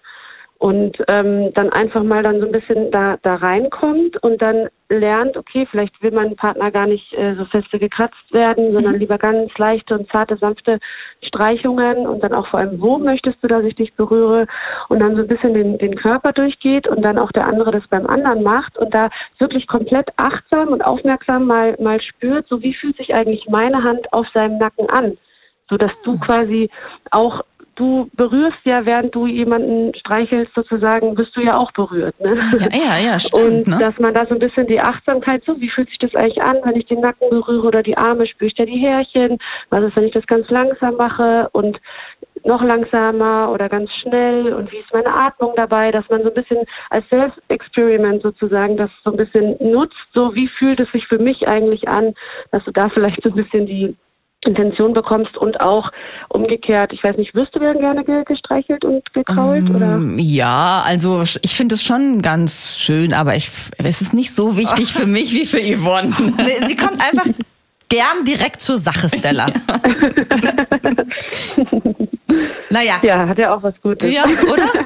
Und 0.61 0.99
ähm, 1.09 1.55
dann 1.55 1.71
einfach 1.71 2.03
mal 2.03 2.23
dann 2.23 2.39
so 2.39 2.45
ein 2.45 2.53
bisschen 2.53 2.91
da, 2.91 3.17
da 3.23 3.37
reinkommt 3.37 4.23
und 4.23 4.43
dann 4.43 4.69
lernt, 4.91 5.39
okay, 5.39 5.67
vielleicht 5.71 6.03
will 6.03 6.11
mein 6.11 6.37
Partner 6.37 6.71
gar 6.71 6.87
nicht 6.87 7.15
äh, 7.15 7.35
so 7.35 7.47
feste 7.47 7.79
gekratzt 7.79 8.31
werden, 8.31 8.75
sondern 8.75 8.97
lieber 8.97 9.17
ganz 9.17 9.57
leichte 9.57 9.97
und 9.97 10.11
zarte, 10.11 10.37
sanfte 10.37 10.79
Streichungen 11.23 12.07
und 12.07 12.23
dann 12.23 12.35
auch 12.35 12.47
vor 12.49 12.61
allem, 12.61 12.79
wo 12.79 12.99
möchtest 12.99 13.43
du, 13.43 13.49
dass 13.49 13.65
ich 13.65 13.75
dich 13.75 13.95
berühre 13.95 14.47
und 14.91 15.01
dann 15.01 15.17
so 15.17 15.23
ein 15.23 15.29
bisschen 15.29 15.55
den, 15.55 15.79
den 15.79 15.97
Körper 15.97 16.35
durchgeht 16.35 16.87
und 16.87 17.01
dann 17.01 17.19
auch 17.19 17.33
der 17.33 17.47
andere 17.47 17.71
das 17.71 17.89
beim 17.89 18.07
anderen 18.07 18.43
macht 18.43 18.77
und 18.77 18.95
da 18.95 19.09
wirklich 19.39 19.67
komplett 19.67 20.11
achtsam 20.19 20.69
und 20.69 20.85
aufmerksam 20.85 21.47
mal, 21.47 21.75
mal 21.81 22.03
spürt, 22.03 22.47
so 22.49 22.63
wie 22.63 22.75
fühlt 22.75 22.99
sich 22.99 23.15
eigentlich 23.15 23.49
meine 23.49 23.83
Hand 23.83 24.13
auf 24.13 24.27
seinem 24.35 24.59
Nacken 24.59 24.91
an, 24.91 25.17
so 25.71 25.79
dass 25.79 25.93
du 26.03 26.19
quasi 26.19 26.69
auch 27.11 27.45
du 27.81 28.11
berührst 28.15 28.59
ja, 28.65 28.85
während 28.85 29.15
du 29.15 29.27
jemanden 29.27 29.95
streichelst, 29.95 30.53
sozusagen, 30.55 31.15
bist 31.15 31.35
du 31.35 31.41
ja 31.41 31.57
auch 31.57 31.73
berührt. 31.73 32.19
Ne? 32.21 32.37
Ja, 32.73 32.99
ja, 32.99 33.13
ja, 33.13 33.19
stimmt. 33.19 33.67
Und 33.67 33.69
Ne? 33.69 33.79
dass 33.79 33.99
man 33.99 34.15
da 34.15 34.27
so 34.27 34.35
ein 34.35 34.41
bisschen 34.41 34.67
die 34.67 34.81
Achtsamkeit, 34.81 35.43
so 35.47 35.61
wie 35.61 35.71
fühlt 35.71 35.89
sich 35.89 35.99
das 35.99 36.15
eigentlich 36.15 36.43
an, 36.43 36.59
wenn 36.65 36.77
ich 36.77 36.87
den 36.87 37.01
Nacken 37.01 37.31
berühre 37.31 37.67
oder 37.67 37.83
die 37.83 37.97
Arme, 37.97 38.27
spüre 38.27 38.49
ich 38.49 38.55
da 38.55 38.65
die 38.65 38.79
Härchen, 38.79 39.39
was 39.71 39.85
ist, 39.85 39.97
wenn 39.97 40.05
ich 40.05 40.13
das 40.13 40.27
ganz 40.27 40.49
langsam 40.51 40.97
mache 40.97 41.49
und 41.53 41.79
noch 42.45 42.63
langsamer 42.63 43.51
oder 43.53 43.69
ganz 43.69 43.91
schnell 44.03 44.55
und 44.55 44.73
wie 44.73 44.79
ist 44.79 44.93
meine 44.93 45.13
Atmung 45.13 45.53
dabei, 45.57 45.91
dass 45.91 46.09
man 46.09 46.23
so 46.23 46.29
ein 46.29 46.35
bisschen 46.35 46.65
als 46.89 47.07
Self-Experiment 47.09 48.23
sozusagen 48.23 48.77
das 48.77 48.91
so 49.05 49.11
ein 49.11 49.17
bisschen 49.17 49.57
nutzt, 49.61 49.97
so 50.15 50.35
wie 50.35 50.49
fühlt 50.49 50.81
es 50.81 50.91
sich 50.93 51.07
für 51.07 51.19
mich 51.19 51.47
eigentlich 51.47 51.89
an, 51.89 52.15
dass 52.51 52.65
du 52.65 52.71
da 52.73 52.89
vielleicht 52.95 53.23
so 53.23 53.31
ein 53.31 53.35
bisschen 53.35 53.67
die 53.67 53.97
Intention 54.45 54.95
bekommst 54.95 55.37
und 55.37 55.61
auch 55.61 55.91
umgekehrt, 56.31 56.93
ich 56.95 57.05
weiß 57.05 57.17
nicht, 57.19 57.35
wirst 57.35 57.55
du 57.55 57.61
gerne 57.61 58.05
ge- 58.05 58.25
gestreichelt 58.25 58.85
und 58.85 59.13
gekrault 59.13 59.69
oder? 59.69 59.99
Mm, 59.99 60.19
Ja, 60.19 60.83
also 60.85 61.23
ich 61.43 61.55
finde 61.55 61.75
es 61.75 61.83
schon 61.85 62.23
ganz 62.23 62.79
schön, 62.79 63.13
aber 63.13 63.37
ich, 63.37 63.51
es 63.79 64.01
ist 64.01 64.15
nicht 64.15 64.33
so 64.33 64.57
wichtig 64.57 64.93
für 64.93 65.07
mich 65.07 65.35
wie 65.35 65.45
für 65.45 65.61
Yvonne. 65.61 66.15
Sie 66.67 66.77
kommt 66.77 67.01
einfach 67.01 67.27
gern 67.91 68.25
direkt 68.27 68.63
zur 68.63 68.79
Sache, 68.79 69.09
Stella. 69.09 69.47
naja, 72.71 72.95
Ja, 73.03 73.29
hat 73.29 73.39
ja 73.39 73.55
auch 73.55 73.63
was 73.63 73.75
Gutes. 73.83 74.11
Ja, 74.11 74.25
oder? 74.25 74.71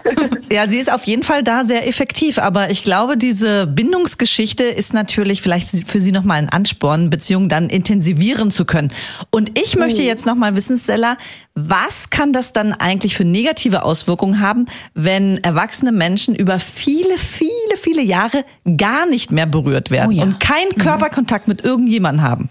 Ja, 0.52 0.68
sie 0.70 0.78
ist 0.78 0.92
auf 0.92 1.04
jeden 1.04 1.22
Fall 1.22 1.42
da 1.42 1.64
sehr 1.64 1.88
effektiv, 1.88 2.38
aber 2.38 2.70
ich 2.70 2.84
glaube, 2.84 3.16
diese 3.16 3.66
Bindungsgeschichte 3.66 4.62
ist 4.62 4.92
natürlich 4.94 5.42
vielleicht 5.42 5.68
für 5.88 5.98
sie 6.00 6.12
nochmal 6.12 6.38
ein 6.38 6.48
Ansporn, 6.48 7.10
Beziehungen 7.10 7.48
dann 7.48 7.68
intensivieren 7.70 8.50
zu 8.52 8.64
können. 8.64 8.92
Und 9.30 9.58
ich 9.58 9.76
möchte 9.76 10.02
jetzt 10.02 10.26
nochmal 10.26 10.54
wissen, 10.54 10.76
Stella, 10.76 11.16
was 11.54 12.10
kann 12.10 12.32
das 12.32 12.52
dann 12.52 12.72
eigentlich 12.72 13.16
für 13.16 13.24
negative 13.24 13.82
Auswirkungen 13.82 14.38
haben, 14.40 14.66
wenn 14.92 15.38
erwachsene 15.38 15.90
Menschen 15.92 16.36
über 16.36 16.58
viele, 16.60 17.18
viele, 17.18 17.48
viele 17.80 18.02
Jahre 18.02 18.44
gar 18.76 19.06
nicht 19.06 19.32
mehr 19.32 19.46
berührt 19.46 19.90
werden 19.90 20.10
Oh 20.10 20.12
ja. 20.12 20.22
und 20.22 20.38
keinen 20.38 20.76
Körperkontakt 20.78 21.48
mit 21.48 21.64
irgendjemandem 21.64 22.22
haben? 22.22 22.50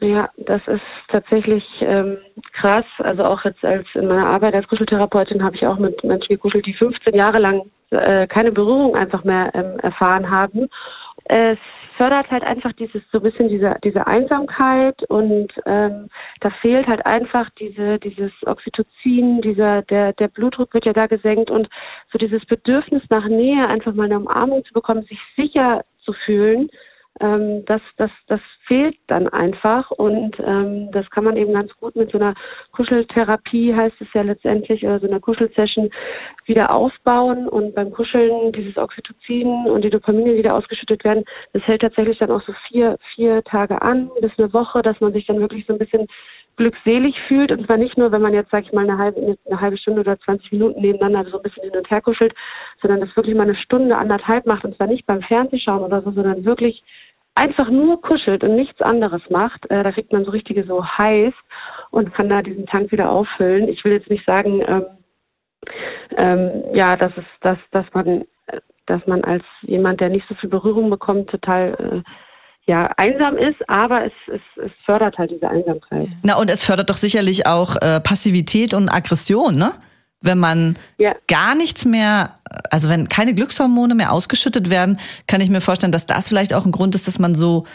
Ja, 0.00 0.28
das 0.36 0.60
ist 0.66 0.82
tatsächlich 1.08 1.64
ähm, 1.80 2.18
krass. 2.52 2.84
Also 2.98 3.24
auch 3.24 3.44
jetzt 3.44 3.64
als 3.64 3.86
in 3.94 4.08
meiner 4.08 4.26
Arbeit 4.26 4.54
als 4.54 4.68
Kuscheltherapeutin 4.68 5.42
habe 5.42 5.56
ich 5.56 5.66
auch 5.66 5.78
mit 5.78 6.02
Menschen 6.04 6.28
gekuschelt, 6.28 6.66
die 6.66 6.74
15 6.74 7.14
Jahre 7.14 7.40
lang 7.40 7.62
äh, 7.90 8.26
keine 8.26 8.52
Berührung 8.52 8.96
einfach 8.96 9.24
mehr 9.24 9.50
ähm, 9.54 9.78
erfahren 9.80 10.30
haben. 10.30 10.68
Es 11.24 11.58
fördert 11.96 12.30
halt 12.30 12.42
einfach 12.42 12.72
dieses 12.72 13.02
so 13.12 13.18
ein 13.18 13.22
bisschen 13.22 13.48
diese 13.48 13.76
diese 13.84 14.06
Einsamkeit 14.06 15.00
und 15.08 15.52
ähm, 15.64 16.08
da 16.40 16.50
fehlt 16.60 16.86
halt 16.88 17.06
einfach 17.06 17.48
diese 17.60 17.98
dieses 18.00 18.32
Oxytocin, 18.44 19.40
dieser 19.42 19.82
der 19.82 20.12
der 20.14 20.28
Blutdruck 20.28 20.74
wird 20.74 20.86
ja 20.86 20.92
da 20.92 21.06
gesenkt 21.06 21.50
und 21.50 21.68
so 22.12 22.18
dieses 22.18 22.44
Bedürfnis 22.46 23.02
nach 23.10 23.26
Nähe, 23.28 23.68
einfach 23.68 23.94
mal 23.94 24.04
eine 24.04 24.18
Umarmung 24.18 24.64
zu 24.64 24.72
bekommen, 24.72 25.04
sich 25.04 25.20
sicher 25.36 25.84
zu 26.04 26.12
fühlen 26.12 26.68
ähm, 27.20 27.64
das, 27.66 27.80
das, 27.96 28.10
das 28.26 28.40
fehlt 28.66 28.96
dann 29.06 29.28
einfach 29.28 29.90
und 29.90 30.36
ähm, 30.40 30.90
das 30.92 31.08
kann 31.10 31.24
man 31.24 31.36
eben 31.36 31.52
ganz 31.52 31.72
gut 31.76 31.94
mit 31.96 32.10
so 32.10 32.18
einer 32.18 32.34
Kuscheltherapie, 32.72 33.74
heißt 33.74 34.00
es 34.00 34.08
ja 34.14 34.22
letztendlich, 34.22 34.84
oder 34.84 35.00
so 35.00 35.06
einer 35.06 35.20
Kuschelsession 35.20 35.90
wieder 36.46 36.72
aufbauen 36.72 37.48
und 37.48 37.74
beim 37.74 37.90
Kuscheln 37.92 38.52
dieses 38.52 38.76
Oxytocin 38.76 39.66
und 39.66 39.82
die 39.82 39.90
Dopamine, 39.90 40.34
die 40.34 40.42
da 40.42 40.56
ausgeschüttet 40.56 41.04
werden, 41.04 41.24
das 41.52 41.62
hält 41.62 41.82
tatsächlich 41.82 42.18
dann 42.18 42.30
auch 42.30 42.42
so 42.42 42.52
vier, 42.68 42.98
vier 43.14 43.42
Tage 43.44 43.80
an 43.82 44.10
bis 44.20 44.32
eine 44.38 44.52
Woche, 44.52 44.82
dass 44.82 45.00
man 45.00 45.12
sich 45.12 45.26
dann 45.26 45.40
wirklich 45.40 45.66
so 45.66 45.72
ein 45.72 45.78
bisschen 45.78 46.06
glückselig 46.56 47.16
fühlt. 47.28 47.50
Und 47.50 47.66
zwar 47.66 47.76
nicht 47.76 47.96
nur, 47.98 48.12
wenn 48.12 48.22
man 48.22 48.34
jetzt, 48.34 48.50
sag 48.50 48.64
ich 48.64 48.72
mal, 48.72 48.88
eine 48.88 48.98
halbe, 48.98 49.36
eine 49.46 49.60
halbe 49.60 49.78
Stunde 49.78 50.00
oder 50.00 50.18
20 50.18 50.52
Minuten 50.52 50.80
nebeneinander 50.80 51.30
so 51.30 51.38
ein 51.38 51.42
bisschen 51.42 51.64
hin 51.64 51.76
und 51.76 51.90
her 51.90 52.00
kuschelt, 52.00 52.34
sondern 52.80 53.00
das 53.00 53.14
wirklich 53.16 53.34
mal 53.34 53.44
eine 53.44 53.56
Stunde, 53.56 53.96
anderthalb 53.96 54.46
macht. 54.46 54.64
Und 54.64 54.76
zwar 54.76 54.86
nicht 54.86 55.06
beim 55.06 55.22
Fernsehschauen 55.22 55.82
oder 55.82 56.02
so, 56.02 56.10
sondern 56.10 56.44
wirklich 56.44 56.82
einfach 57.34 57.68
nur 57.70 58.00
kuschelt 58.00 58.44
und 58.44 58.54
nichts 58.54 58.80
anderes 58.80 59.22
macht, 59.28 59.68
äh, 59.70 59.82
da 59.82 59.92
kriegt 59.92 60.12
man 60.12 60.24
so 60.24 60.30
richtige 60.30 60.64
so 60.64 60.86
heiß 60.86 61.34
und 61.90 62.14
kann 62.14 62.28
da 62.28 62.42
diesen 62.42 62.66
Tank 62.66 62.92
wieder 62.92 63.10
auffüllen. 63.10 63.68
Ich 63.68 63.84
will 63.84 63.92
jetzt 63.92 64.10
nicht 64.10 64.24
sagen, 64.24 64.62
ähm, 64.66 64.84
ähm, 66.16 66.64
ja, 66.74 66.96
dass 66.96 67.12
es, 67.16 67.24
dass, 67.40 67.58
dass 67.72 67.86
man, 67.92 68.24
äh, 68.46 68.60
dass 68.86 69.04
man 69.06 69.24
als 69.24 69.44
jemand, 69.62 70.00
der 70.00 70.10
nicht 70.10 70.26
so 70.28 70.34
viel 70.36 70.50
Berührung 70.50 70.90
bekommt, 70.90 71.30
total 71.30 72.02
äh, 72.04 72.10
ja 72.66 72.86
einsam 72.96 73.36
ist, 73.36 73.56
aber 73.68 74.06
es, 74.06 74.12
es, 74.28 74.64
es 74.64 74.72
fördert 74.84 75.18
halt 75.18 75.30
diese 75.30 75.48
Einsamkeit. 75.48 76.08
Na, 76.22 76.36
und 76.36 76.50
es 76.50 76.64
fördert 76.64 76.90
doch 76.90 76.96
sicherlich 76.96 77.46
auch 77.46 77.76
äh, 77.76 78.00
Passivität 78.00 78.74
und 78.74 78.88
Aggression, 78.88 79.56
ne? 79.56 79.72
Wenn 80.20 80.38
man 80.38 80.74
Ja. 80.98 81.14
gar 81.28 81.54
nichts 81.54 81.84
mehr, 81.84 82.38
also 82.70 82.88
wenn 82.88 83.08
keine 83.10 83.34
Glückshormone 83.34 83.94
mehr 83.94 84.10
ausgeschüttet 84.10 84.70
werden, 84.70 84.98
kann 85.26 85.42
ich 85.42 85.50
mir 85.50 85.60
vorstellen, 85.60 85.92
dass 85.92 86.06
das 86.06 86.28
vielleicht 86.28 86.54
auch 86.54 86.64
ein 86.64 86.72
Grund 86.72 86.94
ist, 86.94 87.06
dass 87.06 87.18
man 87.18 87.34
so 87.34 87.66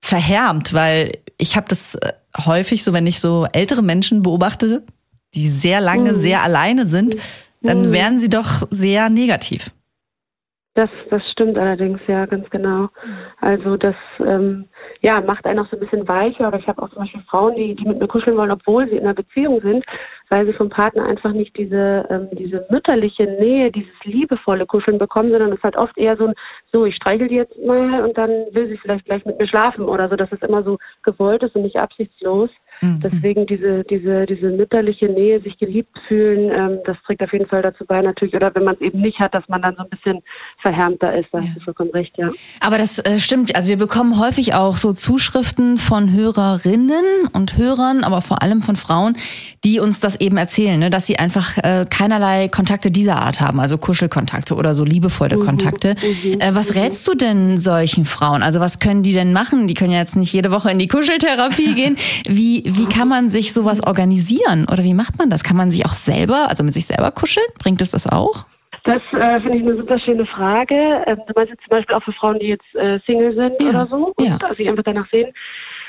verhärmt, 0.00 0.72
weil 0.74 1.12
ich 1.38 1.56
habe 1.56 1.66
das 1.68 1.96
äh, 1.96 2.12
häufig 2.46 2.84
so, 2.84 2.92
wenn 2.92 3.06
ich 3.06 3.18
so 3.18 3.46
ältere 3.52 3.82
Menschen 3.82 4.22
beobachte, 4.22 4.84
die 5.34 5.48
sehr 5.48 5.80
lange 5.80 6.14
sehr 6.14 6.42
alleine 6.42 6.84
sind, 6.84 7.16
dann 7.60 7.92
werden 7.92 8.18
sie 8.20 8.28
doch 8.28 8.68
sehr 8.70 9.10
negativ. 9.10 9.72
Das, 10.78 10.90
das 11.10 11.20
stimmt 11.32 11.58
allerdings, 11.58 11.98
ja, 12.06 12.24
ganz 12.26 12.48
genau. 12.50 12.88
Also 13.40 13.76
das 13.76 13.96
ähm, 14.20 14.68
ja, 15.00 15.20
macht 15.20 15.44
einen 15.44 15.58
auch 15.58 15.68
so 15.70 15.76
ein 15.76 15.80
bisschen 15.80 16.06
weicher. 16.06 16.46
Aber 16.46 16.60
ich 16.60 16.68
habe 16.68 16.80
auch 16.80 16.88
zum 16.90 17.00
Beispiel 17.02 17.20
Frauen, 17.22 17.56
die, 17.56 17.74
die 17.74 17.84
mit 17.84 17.98
mir 17.98 18.06
kuscheln 18.06 18.36
wollen, 18.36 18.52
obwohl 18.52 18.88
sie 18.88 18.94
in 18.94 19.02
einer 19.02 19.14
Beziehung 19.14 19.60
sind, 19.60 19.84
weil 20.28 20.46
sie 20.46 20.52
vom 20.52 20.68
Partner 20.68 21.04
einfach 21.04 21.32
nicht 21.32 21.56
diese, 21.56 22.06
ähm, 22.10 22.28
diese 22.30 22.64
mütterliche 22.70 23.24
Nähe, 23.24 23.72
dieses 23.72 23.90
liebevolle 24.04 24.66
Kuscheln 24.66 24.98
bekommen, 24.98 25.32
sondern 25.32 25.50
es 25.50 25.56
ist 25.56 25.64
halt 25.64 25.76
oft 25.76 25.98
eher 25.98 26.16
so 26.16 26.26
ein, 26.26 26.34
so, 26.70 26.86
ich 26.86 26.94
streichel 26.94 27.26
die 27.26 27.34
jetzt 27.34 27.58
mal 27.66 28.04
und 28.04 28.16
dann 28.16 28.30
will 28.52 28.68
sie 28.68 28.78
vielleicht 28.78 29.06
gleich 29.06 29.24
mit 29.24 29.36
mir 29.36 29.48
schlafen 29.48 29.84
oder 29.84 30.08
so, 30.08 30.14
dass 30.14 30.30
es 30.30 30.42
immer 30.42 30.62
so 30.62 30.78
gewollt 31.02 31.42
ist 31.42 31.56
und 31.56 31.62
nicht 31.62 31.76
absichtslos. 31.76 32.50
Deswegen 32.80 33.46
diese, 33.46 33.84
diese, 33.84 34.26
diese 34.26 34.50
mütterliche 34.50 35.06
Nähe, 35.06 35.40
sich 35.40 35.58
geliebt 35.58 35.96
fühlen, 36.06 36.50
ähm, 36.50 36.78
das 36.84 36.96
trägt 37.04 37.22
auf 37.22 37.32
jeden 37.32 37.46
Fall 37.46 37.62
dazu 37.62 37.84
bei 37.86 38.00
natürlich. 38.02 38.34
Oder 38.34 38.54
wenn 38.54 38.64
man 38.64 38.74
es 38.76 38.80
eben 38.80 39.00
nicht 39.00 39.18
hat, 39.18 39.34
dass 39.34 39.48
man 39.48 39.62
dann 39.62 39.74
so 39.76 39.82
ein 39.82 39.90
bisschen 39.90 40.22
verhärmter 40.62 41.16
ist. 41.16 41.28
Da 41.32 41.40
hast 41.40 41.56
du 41.56 41.60
vollkommen 41.60 41.90
recht, 41.90 42.16
ja. 42.16 42.30
Aber 42.60 42.78
das 42.78 42.98
äh, 42.98 43.18
stimmt. 43.18 43.56
Also 43.56 43.68
wir 43.70 43.76
bekommen 43.76 44.18
häufig 44.18 44.54
auch 44.54 44.76
so 44.76 44.92
Zuschriften 44.92 45.78
von 45.78 46.12
Hörerinnen 46.12 47.28
und 47.32 47.56
Hörern, 47.56 48.04
aber 48.04 48.22
vor 48.22 48.42
allem 48.42 48.62
von 48.62 48.76
Frauen, 48.76 49.16
die 49.64 49.80
uns 49.80 50.00
das 50.00 50.20
eben 50.20 50.36
erzählen, 50.36 50.78
ne, 50.78 50.90
dass 50.90 51.06
sie 51.06 51.18
einfach 51.18 51.56
äh, 51.58 51.84
keinerlei 51.88 52.48
Kontakte 52.48 52.90
dieser 52.90 53.16
Art 53.16 53.40
haben, 53.40 53.60
also 53.60 53.78
Kuschelkontakte 53.78 54.54
oder 54.54 54.74
so 54.74 54.84
liebevolle 54.84 55.38
Kontakte. 55.38 55.94
Äh, 56.38 56.54
was 56.54 56.74
rätst 56.74 57.06
du 57.08 57.14
denn 57.14 57.58
solchen 57.58 58.04
Frauen? 58.04 58.42
Also 58.42 58.60
was 58.60 58.78
können 58.78 59.02
die 59.02 59.12
denn 59.12 59.32
machen? 59.32 59.66
Die 59.68 59.74
können 59.74 59.92
ja 59.92 59.98
jetzt 59.98 60.16
nicht 60.16 60.32
jede 60.32 60.50
Woche 60.50 60.70
in 60.70 60.78
die 60.78 60.88
Kuscheltherapie 60.88 61.74
gehen. 61.74 61.96
Wie, 62.26 62.62
wie 62.76 62.86
kann 62.86 63.08
man 63.08 63.30
sich 63.30 63.52
sowas 63.52 63.84
organisieren? 63.86 64.66
Oder 64.70 64.84
wie 64.84 64.94
macht 64.94 65.18
man 65.18 65.30
das? 65.30 65.42
Kann 65.42 65.56
man 65.56 65.70
sich 65.70 65.84
auch 65.84 65.92
selber, 65.92 66.48
also 66.48 66.62
mit 66.64 66.74
sich 66.74 66.86
selber 66.86 67.10
kuscheln? 67.10 67.46
Bringt 67.58 67.80
es 67.80 67.90
das 67.90 68.06
auch? 68.06 68.44
Das 68.84 69.02
äh, 69.12 69.40
finde 69.40 69.58
ich 69.58 69.64
eine 69.64 69.76
super 69.76 69.98
schöne 69.98 70.26
Frage. 70.26 71.04
Ähm, 71.06 71.18
du 71.26 71.32
meinst 71.34 71.50
jetzt 71.50 71.62
zum 71.62 71.70
Beispiel 71.70 71.94
auch 71.94 72.02
für 72.02 72.12
Frauen, 72.12 72.38
die 72.38 72.46
jetzt 72.46 72.74
äh, 72.74 72.98
Single 73.06 73.34
sind 73.34 73.54
Ja, 73.60 73.68
oder 73.70 73.86
so 73.86 74.12
und 74.16 74.24
ja. 74.24 74.38
sich 74.54 74.68
einfach 74.68 74.84
danach 74.84 75.08
sehen. 75.10 75.32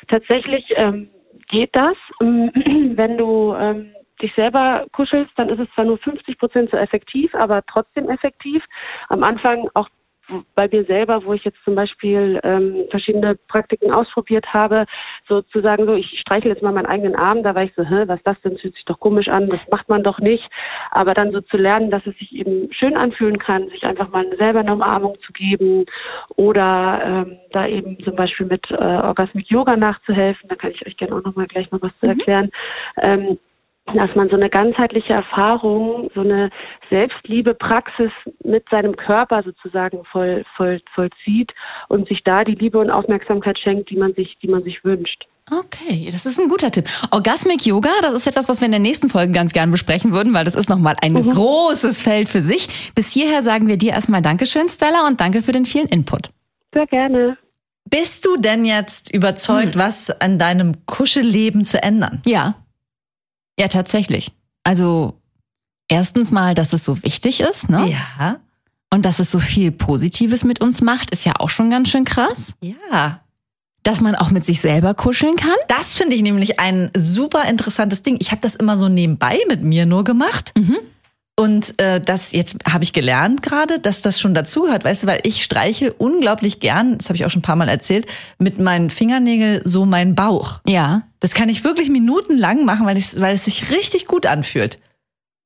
Tatsächlich 0.07 0.65
ähm, 0.75 1.09
geht 1.49 1.69
das. 1.73 1.95
Wenn 2.19 3.17
du 3.17 3.53
ähm, 3.55 3.93
dich 4.21 4.33
selber 4.35 4.85
kuschelst, 4.91 5.31
dann 5.37 5.49
ist 5.49 5.59
es 5.59 5.67
zwar 5.75 5.85
nur 5.85 5.97
50 5.97 6.37
Prozent 6.37 6.71
so 6.71 6.77
effektiv, 6.77 7.33
aber 7.35 7.61
trotzdem 7.71 8.09
effektiv. 8.09 8.63
Am 9.09 9.23
Anfang 9.23 9.69
auch 9.75 9.87
bei 10.55 10.67
mir 10.71 10.83
selber, 10.85 11.23
wo 11.25 11.33
ich 11.33 11.43
jetzt 11.43 11.63
zum 11.63 11.75
Beispiel 11.75 12.39
ähm, 12.43 12.85
verschiedene 12.89 13.35
Praktiken 13.47 13.91
ausprobiert 13.91 14.53
habe, 14.53 14.85
sozusagen 15.27 15.85
so, 15.85 15.93
ich 15.93 16.19
streichel 16.19 16.51
jetzt 16.51 16.63
mal 16.63 16.71
meinen 16.71 16.85
eigenen 16.85 17.15
Arm, 17.15 17.43
da 17.43 17.55
war 17.55 17.63
ich 17.63 17.73
so, 17.75 17.83
hä, 17.83 18.03
was 18.07 18.17
ist 18.17 18.27
das 18.27 18.41
denn, 18.41 18.53
das 18.53 18.61
fühlt 18.61 18.75
sich 18.75 18.85
doch 18.85 18.99
komisch 18.99 19.27
an, 19.27 19.49
das 19.49 19.69
macht 19.69 19.89
man 19.89 20.03
doch 20.03 20.19
nicht. 20.19 20.47
Aber 20.91 21.13
dann 21.13 21.31
so 21.31 21.41
zu 21.41 21.57
lernen, 21.57 21.91
dass 21.91 22.05
es 22.05 22.17
sich 22.17 22.33
eben 22.33 22.71
schön 22.73 22.95
anfühlen 22.95 23.39
kann, 23.39 23.69
sich 23.69 23.83
einfach 23.83 24.09
mal 24.09 24.25
selber 24.37 24.59
eine 24.59 24.73
Umarmung 24.73 25.17
zu 25.25 25.33
geben 25.33 25.85
oder 26.35 27.01
ähm, 27.03 27.37
da 27.51 27.67
eben 27.67 27.97
zum 28.03 28.15
Beispiel 28.15 28.45
mit 28.45 28.69
äh, 28.71 28.75
Orgasmic 28.75 29.49
Yoga 29.49 29.75
nachzuhelfen, 29.75 30.49
da 30.49 30.55
kann 30.55 30.71
ich 30.71 30.85
euch 30.85 30.97
gerne 30.97 31.15
auch 31.15 31.23
nochmal 31.23 31.47
gleich 31.47 31.71
mal 31.71 31.81
was 31.81 31.97
zu 31.99 32.07
erklären. 32.07 32.49
Ähm, 33.01 33.37
dass 33.95 34.15
man 34.15 34.29
so 34.29 34.35
eine 34.35 34.49
ganzheitliche 34.49 35.13
Erfahrung, 35.13 36.09
so 36.13 36.21
eine 36.21 36.49
Selbstliebe-Praxis 36.89 38.11
mit 38.43 38.67
seinem 38.69 38.95
Körper 38.95 39.43
sozusagen 39.43 40.03
voll, 40.11 40.43
voll, 40.55 40.81
vollzieht 40.93 41.51
und 41.87 42.07
sich 42.07 42.23
da 42.23 42.43
die 42.43 42.55
Liebe 42.55 42.79
und 42.79 42.89
Aufmerksamkeit 42.89 43.57
schenkt, 43.59 43.89
die 43.89 43.97
man 43.97 44.13
sich, 44.13 44.37
die 44.41 44.47
man 44.47 44.63
sich 44.63 44.83
wünscht. 44.83 45.25
Okay, 45.51 46.09
das 46.11 46.25
ist 46.27 46.39
ein 46.39 46.47
guter 46.47 46.69
Tipp. 46.69 46.85
Orgasmic 47.11 47.65
Yoga, 47.65 47.89
das 48.01 48.13
ist 48.13 48.27
etwas, 48.27 48.47
was 48.49 48.61
wir 48.61 48.65
in 48.67 48.71
der 48.71 48.79
nächsten 48.79 49.09
Folge 49.09 49.31
ganz 49.31 49.51
gern 49.51 49.71
besprechen 49.71 50.11
würden, 50.13 50.33
weil 50.33 50.45
das 50.45 50.55
ist 50.55 50.69
nochmal 50.69 50.95
ein 51.01 51.13
großes 51.27 51.99
Feld 51.99 52.29
für 52.29 52.41
sich. 52.41 52.93
Bis 52.93 53.11
hierher 53.11 53.41
sagen 53.41 53.67
wir 53.67 53.77
dir 53.77 53.93
erstmal 53.93 54.21
Dankeschön, 54.21 54.69
Stella, 54.69 55.07
und 55.07 55.19
danke 55.19 55.41
für 55.41 55.51
den 55.51 55.65
vielen 55.65 55.87
Input. 55.87 56.29
Sehr 56.73 56.85
gerne. 56.85 57.37
Bist 57.89 58.25
du 58.27 58.37
denn 58.37 58.65
jetzt 58.65 59.11
überzeugt, 59.11 59.73
Hm. 59.73 59.81
was 59.81 60.21
an 60.21 60.37
deinem 60.37 60.85
Kuschelleben 60.85 61.63
zu 61.65 61.81
ändern? 61.81 62.21
Ja. 62.27 62.53
Ja, 63.59 63.67
tatsächlich. 63.67 64.31
Also, 64.63 65.19
erstens 65.87 66.31
mal, 66.31 66.55
dass 66.55 66.73
es 66.73 66.85
so 66.85 67.03
wichtig 67.03 67.41
ist, 67.41 67.69
ne? 67.69 67.91
Ja. 67.91 68.37
Und 68.91 69.05
dass 69.05 69.19
es 69.19 69.29
so 69.29 69.39
viel 69.39 69.71
Positives 69.71 70.43
mit 70.43 70.61
uns 70.61 70.81
macht, 70.81 71.11
ist 71.11 71.25
ja 71.25 71.33
auch 71.37 71.49
schon 71.49 71.69
ganz 71.69 71.89
schön 71.89 72.05
krass. 72.05 72.53
Ja. 72.61 73.19
Dass 73.83 74.01
man 74.01 74.15
auch 74.15 74.31
mit 74.31 74.45
sich 74.45 74.61
selber 74.61 74.93
kuscheln 74.93 75.35
kann. 75.35 75.55
Das 75.67 75.95
finde 75.95 76.15
ich 76.15 76.21
nämlich 76.21 76.59
ein 76.59 76.89
super 76.95 77.47
interessantes 77.47 78.01
Ding. 78.01 78.17
Ich 78.19 78.31
habe 78.31 78.41
das 78.41 78.55
immer 78.55 78.77
so 78.77 78.89
nebenbei 78.89 79.37
mit 79.47 79.63
mir 79.63 79.85
nur 79.85 80.03
gemacht. 80.03 80.53
Und 81.39 81.79
äh, 81.79 82.01
das 82.01 82.33
jetzt 82.33 82.57
habe 82.69 82.83
ich 82.83 82.91
gelernt 82.91 83.41
gerade, 83.41 83.79
dass 83.79 84.01
das 84.01 84.19
schon 84.19 84.33
dazugehört, 84.33 84.83
weißt 84.83 85.03
du, 85.03 85.07
weil 85.07 85.21
ich 85.23 85.41
streiche 85.41 85.93
unglaublich 85.93 86.59
gern, 86.59 86.97
das 86.97 87.07
habe 87.07 87.15
ich 87.15 87.25
auch 87.25 87.29
schon 87.29 87.39
ein 87.39 87.43
paar 87.43 87.55
Mal 87.55 87.69
erzählt, 87.69 88.07
mit 88.39 88.59
meinen 88.59 88.89
Fingernägeln 88.89 89.61
so 89.63 89.85
meinen 89.85 90.15
Bauch. 90.15 90.59
Ja. 90.67 91.03
Das 91.21 91.33
kann 91.33 91.47
ich 91.47 91.63
wirklich 91.63 91.89
minutenlang 91.89 92.65
machen, 92.65 92.85
weil, 92.85 92.97
ich, 92.97 93.21
weil 93.21 93.35
es 93.35 93.45
sich 93.45 93.71
richtig 93.71 94.05
gut 94.05 94.25
anfühlt. 94.25 94.79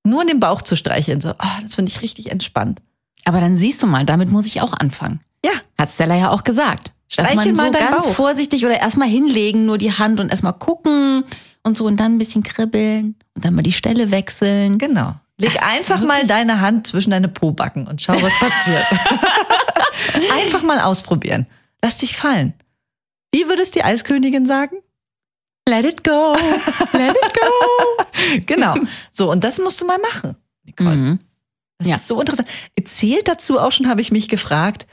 Nur 0.04 0.26
den 0.26 0.40
Bauch 0.40 0.64
zu 0.64 0.76
streicheln, 0.76 1.22
so, 1.22 1.30
oh, 1.30 1.62
das 1.62 1.76
finde 1.76 1.92
ich 1.92 2.02
richtig 2.02 2.32
entspannt. 2.32 2.82
Aber 3.26 3.40
dann 3.40 3.56
siehst 3.56 3.84
du 3.84 3.86
mal, 3.86 4.04
damit 4.04 4.32
muss 4.32 4.48
ich 4.48 4.62
auch 4.62 4.74
anfangen. 4.74 5.20
Ja, 5.46 5.52
Hat 5.78 5.92
Stella 5.92 6.16
ja 6.16 6.32
auch 6.32 6.44
gesagt. 6.44 6.88
Dass 7.16 7.28
Streichel 7.28 7.36
man 7.36 7.56
so 7.56 7.62
mal 7.62 7.72
deinen 7.72 7.92
ganz 7.92 8.06
Bauch. 8.08 8.16
vorsichtig 8.16 8.66
oder 8.66 8.80
erstmal 8.80 9.10
hinlegen, 9.10 9.68
nur 9.68 9.78
die 9.78 9.92
Hand 9.92 10.20
und 10.20 10.30
erstmal 10.30 10.54
gucken 10.54 11.24
und 11.62 11.78
so 11.78 11.86
und 11.86 12.00
dann 12.00 12.16
ein 12.16 12.18
bisschen 12.18 12.42
kribbeln 12.42 13.14
und 13.36 13.46
dann 13.46 13.54
mal 13.54 13.62
die 13.62 13.72
Stelle 13.72 14.10
wechseln. 14.10 14.80
genau. 14.80 15.14
Leg 15.44 15.54
Das 15.54 15.64
einfach 15.64 16.02
mal 16.02 16.26
deine 16.26 16.62
Hand 16.62 16.88
zwischen 16.88 17.12
deine 17.12 17.28
Pobacken 17.28 17.88
und 17.88 18.02
schau, 18.02 18.14
was 18.22 18.34
passiert. 18.40 18.86
einfach 20.32 20.64
mal 20.64 20.80
ausprobieren. 20.80 21.48
Lass 21.84 21.98
dich 21.98 22.16
fallen. 22.16 22.54
Wie 23.34 23.48
würde 23.48 23.62
es 23.62 23.72
die 23.72 23.84
Eiskönigin 23.84 24.46
sagen? 24.46 24.78
Let 25.68 25.86
it 25.86 26.04
go. 26.04 26.36
Let 26.94 27.12
it 27.16 27.34
go. 27.34 28.40
genau. 28.46 28.76
So, 29.12 29.32
und 29.32 29.44
das 29.44 29.60
musst 29.60 29.80
du 29.82 29.86
mal 29.86 29.98
machen, 30.00 30.36
Nicole. 30.64 30.96
Mhm. 30.96 31.20
Das 31.80 31.88
Ja. 31.88 31.96
ist 31.96 32.08
so 32.08 32.20
interessant. 32.20 32.48
Zählt 32.86 33.28
dazu 33.28 33.60
auch 33.60 33.72
schon, 33.72 33.88
habe 33.88 34.02
ich 34.02 34.12
mich 34.12 34.28
gefragt, 34.30 34.88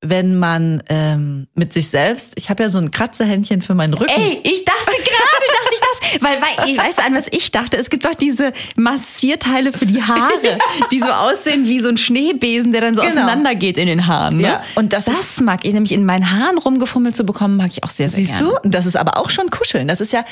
wenn 0.00 0.38
man 0.38 0.82
ähm, 0.88 1.46
mit 1.54 1.72
sich 1.72 1.88
selbst, 1.88 2.32
ich 2.36 2.50
habe 2.50 2.62
ja 2.64 2.68
so 2.68 2.78
ein 2.78 2.90
Kratzerhändchen 2.90 3.62
für 3.62 3.74
meinen 3.74 3.94
Rücken. 3.94 4.10
Ey, 4.12 4.40
ich 4.42 4.64
dachte 4.64 4.84
gerade, 4.90 5.46
dachte 5.48 5.72
ich 5.72 5.80
das, 5.80 6.03
weil, 6.20 6.40
weil 6.40 6.68
ich 6.68 6.76
weiß 6.78 6.98
an 6.98 7.14
was 7.14 7.26
ich 7.30 7.50
dachte. 7.52 7.76
Es 7.76 7.90
gibt 7.90 8.04
doch 8.04 8.14
diese 8.14 8.52
Massierteile 8.76 9.72
für 9.72 9.86
die 9.86 10.02
Haare, 10.02 10.58
die 10.92 10.98
so 11.00 11.06
aussehen 11.10 11.66
wie 11.66 11.80
so 11.80 11.88
ein 11.88 11.96
Schneebesen, 11.96 12.72
der 12.72 12.80
dann 12.80 12.94
so 12.94 13.02
Genau. 13.02 13.14
auseinandergeht 13.14 13.76
in 13.76 13.86
den 13.86 14.06
Haaren. 14.06 14.38
Ne? 14.38 14.42
Ja, 14.44 14.62
und 14.76 14.92
das 14.92 15.04
das 15.06 15.40
mag 15.40 15.64
ich 15.64 15.72
nämlich 15.72 15.92
in 15.92 16.04
meinen 16.04 16.30
Haaren 16.30 16.58
rumgefummelt 16.58 17.14
zu 17.16 17.24
bekommen, 17.24 17.56
mag 17.56 17.70
ich 17.70 17.82
auch 17.84 17.90
sehr, 17.90 18.08
sehr 18.08 18.24
Siehst 18.24 18.38
gerne. 18.38 18.58
du? 18.62 18.68
Das 18.68 18.86
ist 18.86 18.96
aber 18.96 19.18
auch 19.18 19.30
schon 19.30 19.50
Kuscheln. 19.50 19.88
Das 19.88 20.00
ist 20.00 20.12
ja, 20.12 20.24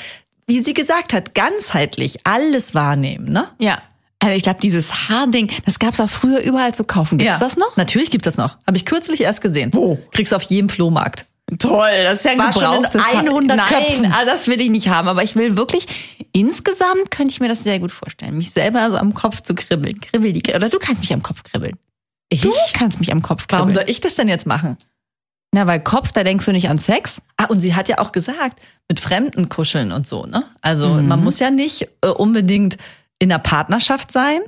wie 0.47 0.61
sie 0.61 0.73
gesagt 0.73 1.13
hat, 1.13 1.35
ganzheitlich 1.35 2.19
alles 2.25 2.73
wahrnehmen, 2.75 3.31
ne? 3.31 3.47
Ja. 3.59 3.79
Also 4.19 4.35
ich 4.37 4.43
glaube, 4.43 4.59
dieses 4.61 5.09
Haarding, 5.09 5.51
das 5.65 5.79
gab's 5.79 5.99
auch 5.99 6.09
früher 6.09 6.39
überall 6.39 6.73
zu 6.73 6.85
kaufen. 6.85 7.17
Gibt's 7.17 7.39
das 7.39 7.57
noch? 7.57 7.75
Natürlich 7.75 8.09
gibt 8.09 8.25
das 8.25 8.37
noch. 8.37 8.57
Habe 8.65 8.77
ich 8.77 8.85
kürzlich 8.85 9.19
erst 9.21 9.41
gesehen. 9.41 9.71
Wo? 9.73 9.99
Kriegst 10.13 10.31
du 10.31 10.37
auf 10.37 10.43
jedem 10.43 10.69
Flohmarkt. 10.69 11.25
Toll, 11.59 11.89
das 12.03 12.19
ist 12.19 12.25
ja 12.25 12.31
ein 12.31 12.39
War 12.39 12.53
schon 12.53 12.63
in 12.63 12.71
gebrauchtes 12.83 13.03
Haar. 13.03 13.19
100 13.19 13.57
Nein, 13.57 13.67
Köpfen. 13.67 14.05
ah, 14.13 14.25
das 14.25 14.47
will 14.47 14.59
ich 14.61 14.69
nicht 14.69 14.87
haben. 14.89 15.07
Aber 15.07 15.23
ich 15.23 15.35
will 15.35 15.55
wirklich, 15.57 15.85
insgesamt 16.31 17.11
könnte 17.11 17.31
ich 17.33 17.39
mir 17.39 17.47
das 17.49 17.63
sehr 17.63 17.79
gut 17.79 17.91
vorstellen, 17.91 18.37
mich 18.37 18.51
selber 18.51 18.89
so 18.91 18.97
am 18.97 19.13
Kopf 19.13 19.41
zu 19.41 19.55
kribbeln. 19.55 19.99
Kribbel 20.01 20.33
die, 20.33 20.53
oder 20.53 20.69
du 20.69 20.79
kannst 20.79 21.01
mich 21.01 21.13
am 21.13 21.23
Kopf 21.23 21.43
kribbeln. 21.43 21.77
Ich? 22.29 22.41
Du 22.41 22.51
kannst 22.73 22.99
mich 22.99 23.11
am 23.11 23.21
Kopf 23.21 23.47
kribbeln. 23.47 23.59
Warum 23.59 23.73
soll 23.73 23.85
ich 23.87 24.01
das 24.01 24.15
denn 24.15 24.27
jetzt 24.27 24.45
machen? 24.47 24.77
Na, 25.55 25.67
weil 25.67 25.79
Kopf, 25.81 26.11
da 26.11 26.23
denkst 26.23 26.45
du 26.45 26.51
nicht 26.51 26.67
an 26.69 26.79
Sex. 26.79 27.21
Ah, 27.37 27.45
und 27.45 27.59
sie 27.59 27.75
hat 27.75 27.87
ja 27.87 27.99
auch 27.99 28.11
gesagt, 28.11 28.59
mit 28.89 28.99
Fremden 28.99 29.49
kuscheln 29.49 29.91
und 29.91 30.07
so, 30.07 30.25
ne? 30.25 30.43
Also 30.61 30.87
Mhm. 30.89 31.07
man 31.07 31.23
muss 31.23 31.39
ja 31.39 31.51
nicht 31.51 31.87
äh, 32.01 32.07
unbedingt 32.07 32.77
in 33.19 33.31
einer 33.31 33.39
Partnerschaft 33.39 34.11
sein, 34.11 34.39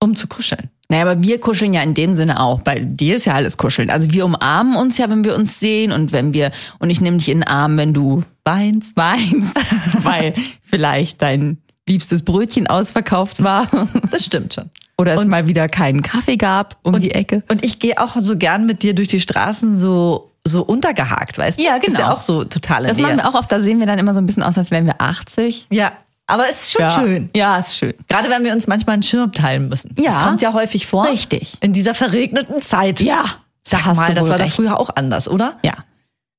um 0.00 0.16
zu 0.16 0.26
kuscheln. 0.26 0.70
Naja, 0.88 1.02
aber 1.10 1.22
wir 1.22 1.40
kuscheln 1.40 1.72
ja 1.72 1.82
in 1.82 1.94
dem 1.94 2.14
Sinne 2.14 2.40
auch. 2.40 2.60
Bei 2.60 2.78
dir 2.80 3.16
ist 3.16 3.24
ja 3.24 3.32
alles 3.34 3.56
kuscheln. 3.56 3.88
Also 3.90 4.10
wir 4.10 4.24
umarmen 4.24 4.76
uns 4.76 4.98
ja, 4.98 5.08
wenn 5.08 5.24
wir 5.24 5.34
uns 5.34 5.58
sehen 5.58 5.92
und 5.92 6.12
wenn 6.12 6.34
wir, 6.34 6.50
und 6.78 6.90
ich 6.90 7.00
nehme 7.00 7.16
dich 7.16 7.28
in 7.30 7.38
den 7.38 7.48
Arm, 7.48 7.76
wenn 7.76 7.94
du 7.94 8.22
Weinst. 8.44 8.96
weinst, 8.96 9.56
weil 10.04 10.34
vielleicht 10.62 11.22
dein 11.22 11.58
liebstes 11.88 12.22
Brötchen 12.24 12.66
ausverkauft 12.66 13.42
war 13.42 13.66
Das 14.10 14.24
stimmt 14.26 14.54
schon. 14.54 14.70
oder 14.98 15.14
es 15.14 15.24
mal 15.26 15.46
wieder 15.46 15.68
keinen 15.68 16.02
Kaffee 16.02 16.36
gab 16.36 16.76
um 16.82 16.98
die 17.00 17.10
Ecke. 17.12 17.42
Und 17.48 17.64
ich 17.64 17.78
gehe 17.78 17.98
auch 17.98 18.16
so 18.18 18.36
gern 18.36 18.66
mit 18.66 18.82
dir 18.82 18.94
durch 18.94 19.08
die 19.08 19.20
Straßen 19.20 19.76
so 19.76 20.30
so 20.46 20.62
untergehakt, 20.62 21.38
weißt 21.38 21.58
du? 21.58 21.62
Ja, 21.64 21.76
Ist 21.76 21.88
ja 21.96 22.04
genau. 22.04 22.12
auch 22.16 22.20
so 22.20 22.44
totale 22.44 22.86
Das 22.88 22.98
Nähe. 22.98 23.06
machen 23.06 23.16
wir 23.16 23.26
auch 23.30 23.34
oft, 23.34 23.50
da 23.50 23.60
sehen 23.60 23.80
wir 23.80 23.86
dann 23.86 23.98
immer 23.98 24.12
so 24.12 24.20
ein 24.20 24.26
bisschen 24.26 24.42
aus, 24.42 24.58
als 24.58 24.70
wären 24.70 24.84
wir 24.84 25.00
80. 25.00 25.68
Ja, 25.70 25.92
aber 26.26 26.48
es 26.48 26.62
ist 26.62 26.72
schon 26.72 26.82
ja. 26.82 26.90
schön. 26.90 27.30
Ja, 27.36 27.58
ist 27.58 27.76
schön. 27.76 27.94
Gerade 28.08 28.30
wenn 28.30 28.44
wir 28.44 28.52
uns 28.52 28.66
manchmal 28.66 28.94
einen 28.94 29.02
Schirm 29.02 29.32
teilen 29.32 29.68
müssen. 29.68 29.94
Ja. 29.98 30.12
Das 30.12 30.22
kommt 30.22 30.42
ja 30.42 30.52
häufig 30.52 30.86
vor. 30.86 31.06
Richtig. 31.08 31.56
In 31.60 31.72
dieser 31.72 31.94
verregneten 31.94 32.62
Zeit. 32.62 33.00
Ja, 33.00 33.24
Sag 33.66 33.84
da 33.84 33.94
mal, 33.94 34.08
du 34.08 34.14
das 34.14 34.28
war 34.28 34.38
doch 34.38 34.48
früher 34.48 34.78
auch 34.78 34.90
anders, 34.94 35.28
oder? 35.28 35.58
Ja. 35.62 35.84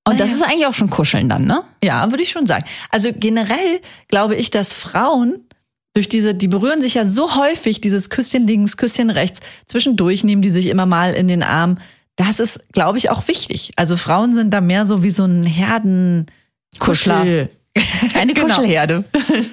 Und 0.08 0.19
das 0.19 0.30
Naja. 0.30 0.36
ist 0.36 0.43
eigentlich 0.43 0.65
auch 0.67 0.74
schon 0.74 0.89
Kuscheln 0.89 1.30
dann, 1.30 1.45
ne? 1.45 1.63
Ja, 1.84 2.10
würde 2.12 2.21
ich 2.21 2.30
schon 2.30 2.45
sagen. 2.45 2.65
Also 2.91 3.10
generell 3.12 3.82
glaube 4.08 4.36
ich, 4.36 4.52
dass 4.52 4.74
Frauen 4.74 5.39
durch 5.95 6.10
diese, 6.10 6.36
die 6.36 6.48
berühren 6.48 6.82
sich 6.82 6.93
ja 6.95 7.06
so 7.06 7.36
häufig, 7.36 7.82
dieses 7.82 8.10
Küsschen 8.10 8.45
links, 8.45 8.78
Küsschen 8.78 9.10
rechts, 9.10 9.39
zwischendurch 9.65 10.24
nehmen 10.24 10.41
die 10.41 10.50
sich 10.50 10.67
immer 10.67 10.86
mal 10.86 11.13
in 11.13 11.28
den 11.28 11.41
Arm. 11.41 11.78
Das 12.17 12.39
ist, 12.39 12.60
glaube 12.74 12.98
ich, 12.98 13.10
auch 13.10 13.28
wichtig. 13.28 13.71
Also 13.78 13.98
Frauen 13.98 14.34
sind 14.34 14.54
da 14.54 14.62
mehr 14.62 14.86
so 14.86 15.04
wie 15.04 15.10
so 15.10 15.26
ein 15.26 15.43
Herden 15.43 16.28
Kuschler. 16.80 17.48
Eine 18.13 18.33
Genau. 18.33 18.47
Kuschelherde. 18.55 19.03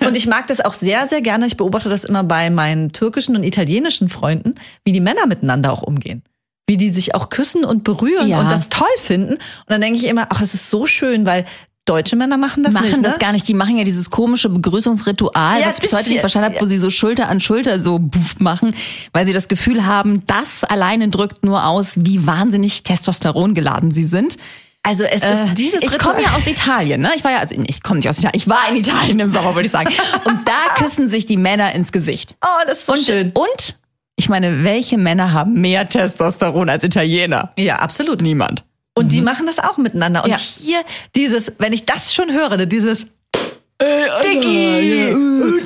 Und 0.06 0.16
ich 0.16 0.26
mag 0.26 0.46
das 0.46 0.61
auch 0.61 0.74
sehr, 0.74 1.08
sehr 1.08 1.20
gerne. 1.20 1.46
Ich 1.46 1.56
beobachte 1.56 1.88
das 1.88 2.04
immer 2.04 2.22
bei 2.24 2.50
meinen 2.50 2.92
türkischen 2.92 3.37
und 3.37 3.42
italienischen 3.44 4.08
Freunden, 4.08 4.54
wie 4.85 4.92
die 4.92 5.00
Männer 5.00 5.26
miteinander 5.26 5.72
auch 5.72 5.82
umgehen. 5.82 6.22
Wie 6.68 6.76
die 6.76 6.90
sich 6.90 7.14
auch 7.14 7.28
küssen 7.28 7.64
und 7.64 7.82
berühren 7.85 8.28
Ja. 8.28 8.40
und 8.40 8.50
das 8.50 8.68
toll 8.68 8.87
finden. 8.98 9.32
Und 9.35 9.40
dann 9.68 9.80
denke 9.80 9.98
ich 9.98 10.06
immer, 10.06 10.28
ach, 10.30 10.40
es 10.40 10.54
ist 10.54 10.70
so 10.70 10.87
schön, 10.87 11.26
weil 11.26 11.44
deutsche 11.85 12.14
Männer 12.14 12.37
machen 12.37 12.62
das 12.62 12.74
machen 12.74 12.87
nicht. 12.90 13.04
das 13.04 13.14
ne? 13.14 13.18
gar 13.18 13.32
nicht. 13.32 13.48
Die 13.48 13.54
machen 13.54 13.76
ja 13.76 13.82
dieses 13.82 14.08
komische 14.11 14.48
Begrüßungsritual, 14.48 15.61
Ja, 15.61 15.66
was 15.66 15.76
ich 15.76 15.80
bis 15.82 15.92
heute 15.92 16.08
nicht 16.11 16.20
verstanden 16.20 16.46
habe, 16.46 16.54
ja. 16.54 16.61
wo 16.62 16.66
sie 16.66 16.78
so 16.78 16.90
Schulter 16.90 17.28
an 17.28 17.40
Schulter 17.40 17.80
so 17.80 17.98
buff 17.98 18.38
machen, 18.38 18.72
weil 19.12 19.26
sie 19.26 19.32
das 19.32 19.48
Gefühl 19.48 19.85
haben, 19.85 20.24
das 20.28 20.62
alleine 20.62 21.08
drückt 21.08 21.44
nur 21.44 21.66
aus, 21.66 21.92
wie 21.96 22.24
wahnsinnig 22.24 22.85
Testosteron 22.85 23.54
geladen 23.54 23.90
sie 23.90 24.04
sind. 24.04 24.37
Also 24.85 25.05
es 25.05 25.23
Äh, 25.23 25.33
ist 25.45 25.55
dieses 25.59 25.83
ich 25.83 25.99
komme 25.99 26.21
ja 26.23 26.31
aus 26.37 26.47
Italien, 26.47 27.01
ne? 27.03 27.12
Ich 27.14 27.23
war 27.23 27.31
ja, 27.31 27.38
also 27.38 27.55
ich 27.66 27.83
komme 27.83 27.99
nicht 28.01 28.09
aus 28.09 28.18
Italien, 28.18 28.37
ich 28.40 28.49
war 28.49 28.68
in 28.68 28.77
Italien 28.77 29.21
im 29.21 29.29
Sommer, 29.29 29.55
würde 29.55 29.66
ich 29.66 29.71
sagen. 29.73 29.92
Und 30.25 30.47
da 30.49 30.75
küssen 30.77 31.09
sich 31.09 31.25
die 31.27 31.37
Männer 31.37 31.73
ins 31.75 31.92
Gesicht. 31.92 32.35
Oh, 32.45 32.49
das 32.66 32.79
ist 32.81 32.87
so 32.87 32.92
und, 32.95 33.05
schön. 33.05 33.31
und 33.33 33.77
ich 34.16 34.29
meine, 34.29 34.64
welche 34.64 34.99
Männer 34.99 35.33
haben 35.33 35.55
mehr 35.55 35.88
Testosteron 35.88 36.68
als 36.68 36.83
Italiener? 36.85 37.53
Ja, 37.57 37.77
absolut. 37.77 38.21
Niemand. 38.23 38.64
Und 38.95 39.11
die 39.12 39.23
machen 39.23 39.47
das 39.47 39.59
auch 39.59 39.79
miteinander. 39.79 40.23
Und 40.25 40.31
Ja. 40.31 40.37
hier 40.37 40.81
dieses, 41.14 41.53
wenn 41.59 41.73
ich 41.73 41.87
das 41.87 42.12
schon 42.12 42.31
höre, 42.33 42.57
ne, 42.57 42.66
dieses 42.66 43.07
Diggi, 43.81 45.09
äh, 45.09 45.14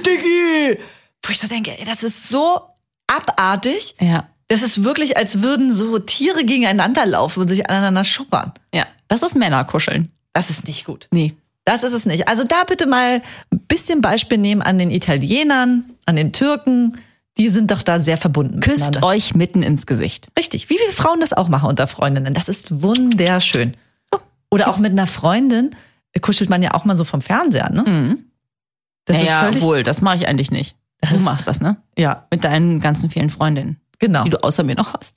Diggi. 0.03 0.79
Wo 1.23 1.31
ich 1.31 1.39
so 1.41 1.49
denke, 1.49 1.77
ey, 1.79 1.85
das 1.85 2.03
ist 2.03 2.29
so 2.29 2.61
abartig. 3.07 3.95
Ja. 4.01 4.29
Das 4.49 4.63
ist 4.63 4.85
wirklich, 4.85 5.17
als 5.17 5.43
würden 5.43 5.73
so 5.75 5.99
Tiere 5.99 6.45
gegeneinander 6.45 7.05
laufen 7.05 7.41
und 7.41 7.49
sich 7.49 7.69
aneinander 7.69 8.05
schuppern. 8.05 8.53
Ja. 8.73 8.87
Das 9.09 9.23
ist 9.23 9.37
Männerkuscheln. 9.37 10.11
Das 10.33 10.51
ist 10.51 10.67
nicht 10.67 10.85
gut. 10.85 11.09
Nee. 11.11 11.35
Das 11.65 11.83
ist 11.83 11.93
es 11.93 12.07
nicht. 12.07 12.29
Also 12.29 12.45
da 12.45 12.63
bitte 12.69 12.87
mal 12.87 13.23
ein 13.51 13.59
bisschen 13.67 14.01
Beispiel 14.01 14.39
nehmen 14.39 14.63
an 14.63 14.79
den 14.79 14.91
Italienern, 14.91 15.85
an 16.07 16.17
den 16.17 16.33
Türken. 16.33 16.97
Die 17.39 17.49
sind 17.49 17.71
doch 17.71 17.83
da 17.83 18.01
sehr 18.01 18.17
verbunden. 18.17 18.61
Küsst 18.61 19.03
euch 19.03 19.35
mitten 19.35 19.63
ins 19.63 19.87
Gesicht. 19.87 20.29
Richtig. 20.39 20.71
Wie 20.71 20.79
viele 20.79 20.93
Frauen 20.93 21.21
das 21.21 21.33
auch 21.33 21.49
machen 21.49 21.69
unter 21.69 21.87
Freundinnen. 21.87 22.33
Das 22.35 22.49
ist 22.49 22.83
wunderschön. 22.83 23.75
So. 24.13 24.21
Oder 24.51 24.69
auch 24.69 24.79
mit 24.79 24.93
einer 24.93 25.07
Freundin 25.07 25.71
kuschelt 26.23 26.49
man 26.49 26.63
ja 26.63 26.73
auch 26.73 26.85
mal 26.87 26.97
so 26.97 27.05
vom 27.05 27.21
Fernseher, 27.21 27.69
ne? 27.71 27.83
Mhm. 27.83 28.25
Das 29.05 29.21
ist 29.21 29.29
ja, 29.29 29.41
völlig. 29.41 29.63
wohl, 29.63 29.83
das 29.83 30.01
mache 30.01 30.17
ich 30.17 30.27
eigentlich 30.29 30.51
nicht. 30.51 30.77
Das 31.01 31.11
du 31.11 31.17
ist- 31.17 31.25
machst 31.25 31.47
das, 31.47 31.61
ne? 31.61 31.77
Ja, 31.99 32.27
Mit 32.31 32.43
deinen 32.45 32.81
ganzen 32.81 33.11
vielen 33.11 33.29
Freundinnen, 33.29 33.79
genau. 33.99 34.25
die 34.25 34.31
du 34.31 34.43
außer 34.43 34.63
mir 34.63 34.75
noch 34.77 34.95
hast. 34.95 35.17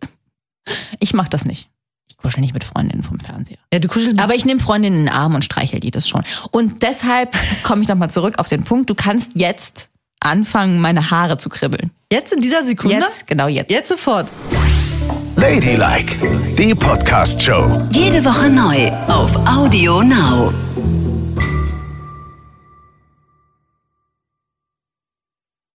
Ich 1.00 1.14
mache 1.14 1.30
das 1.30 1.46
nicht. 1.46 1.70
Kuschel 2.22 2.42
nicht 2.42 2.54
mit 2.54 2.64
Freundinnen 2.64 3.04
vom 3.04 3.20
Fernseher. 3.20 3.58
Ja, 3.74 3.80
du 3.80 3.88
kuschelst. 3.88 4.20
Aber 4.20 4.36
ich 4.36 4.46
nehme 4.46 4.60
Freundinnen 4.60 5.00
in 5.00 5.06
den 5.06 5.14
Arm 5.14 5.36
und 5.36 5.46
streichel 5.46 5.80
die 5.80 5.92
das 5.92 6.08
schon. 6.08 6.24
Und 6.52 6.84
deshalb 6.84 7.36
komme 7.64 7.82
ich 7.82 7.88
nochmal 7.88 8.10
zurück 8.10 8.36
auf 8.38 8.48
den 8.50 8.64
Punkt, 8.64 8.90
du 8.90 8.96
kannst 8.96 9.34
jetzt 9.36 9.90
anfangen, 10.20 10.82
meine 10.82 11.12
Haare 11.12 11.38
zu 11.38 11.50
kribbeln. 11.50 11.92
Jetzt 12.12 12.34
in 12.34 12.40
dieser 12.40 12.64
Sekunde? 12.64 12.98
Jetzt, 12.98 13.28
genau 13.28 13.48
jetzt. 13.48 13.72
Jetzt 13.72 13.88
sofort. 13.88 14.28
Ladylike, 15.38 16.18
die 16.58 16.76
Podcast-Show. 16.76 17.88
Jede 17.92 18.26
Woche 18.26 18.50
neu 18.50 18.92
auf 19.08 19.34
Audio 19.48 20.04
Now. 20.04 20.54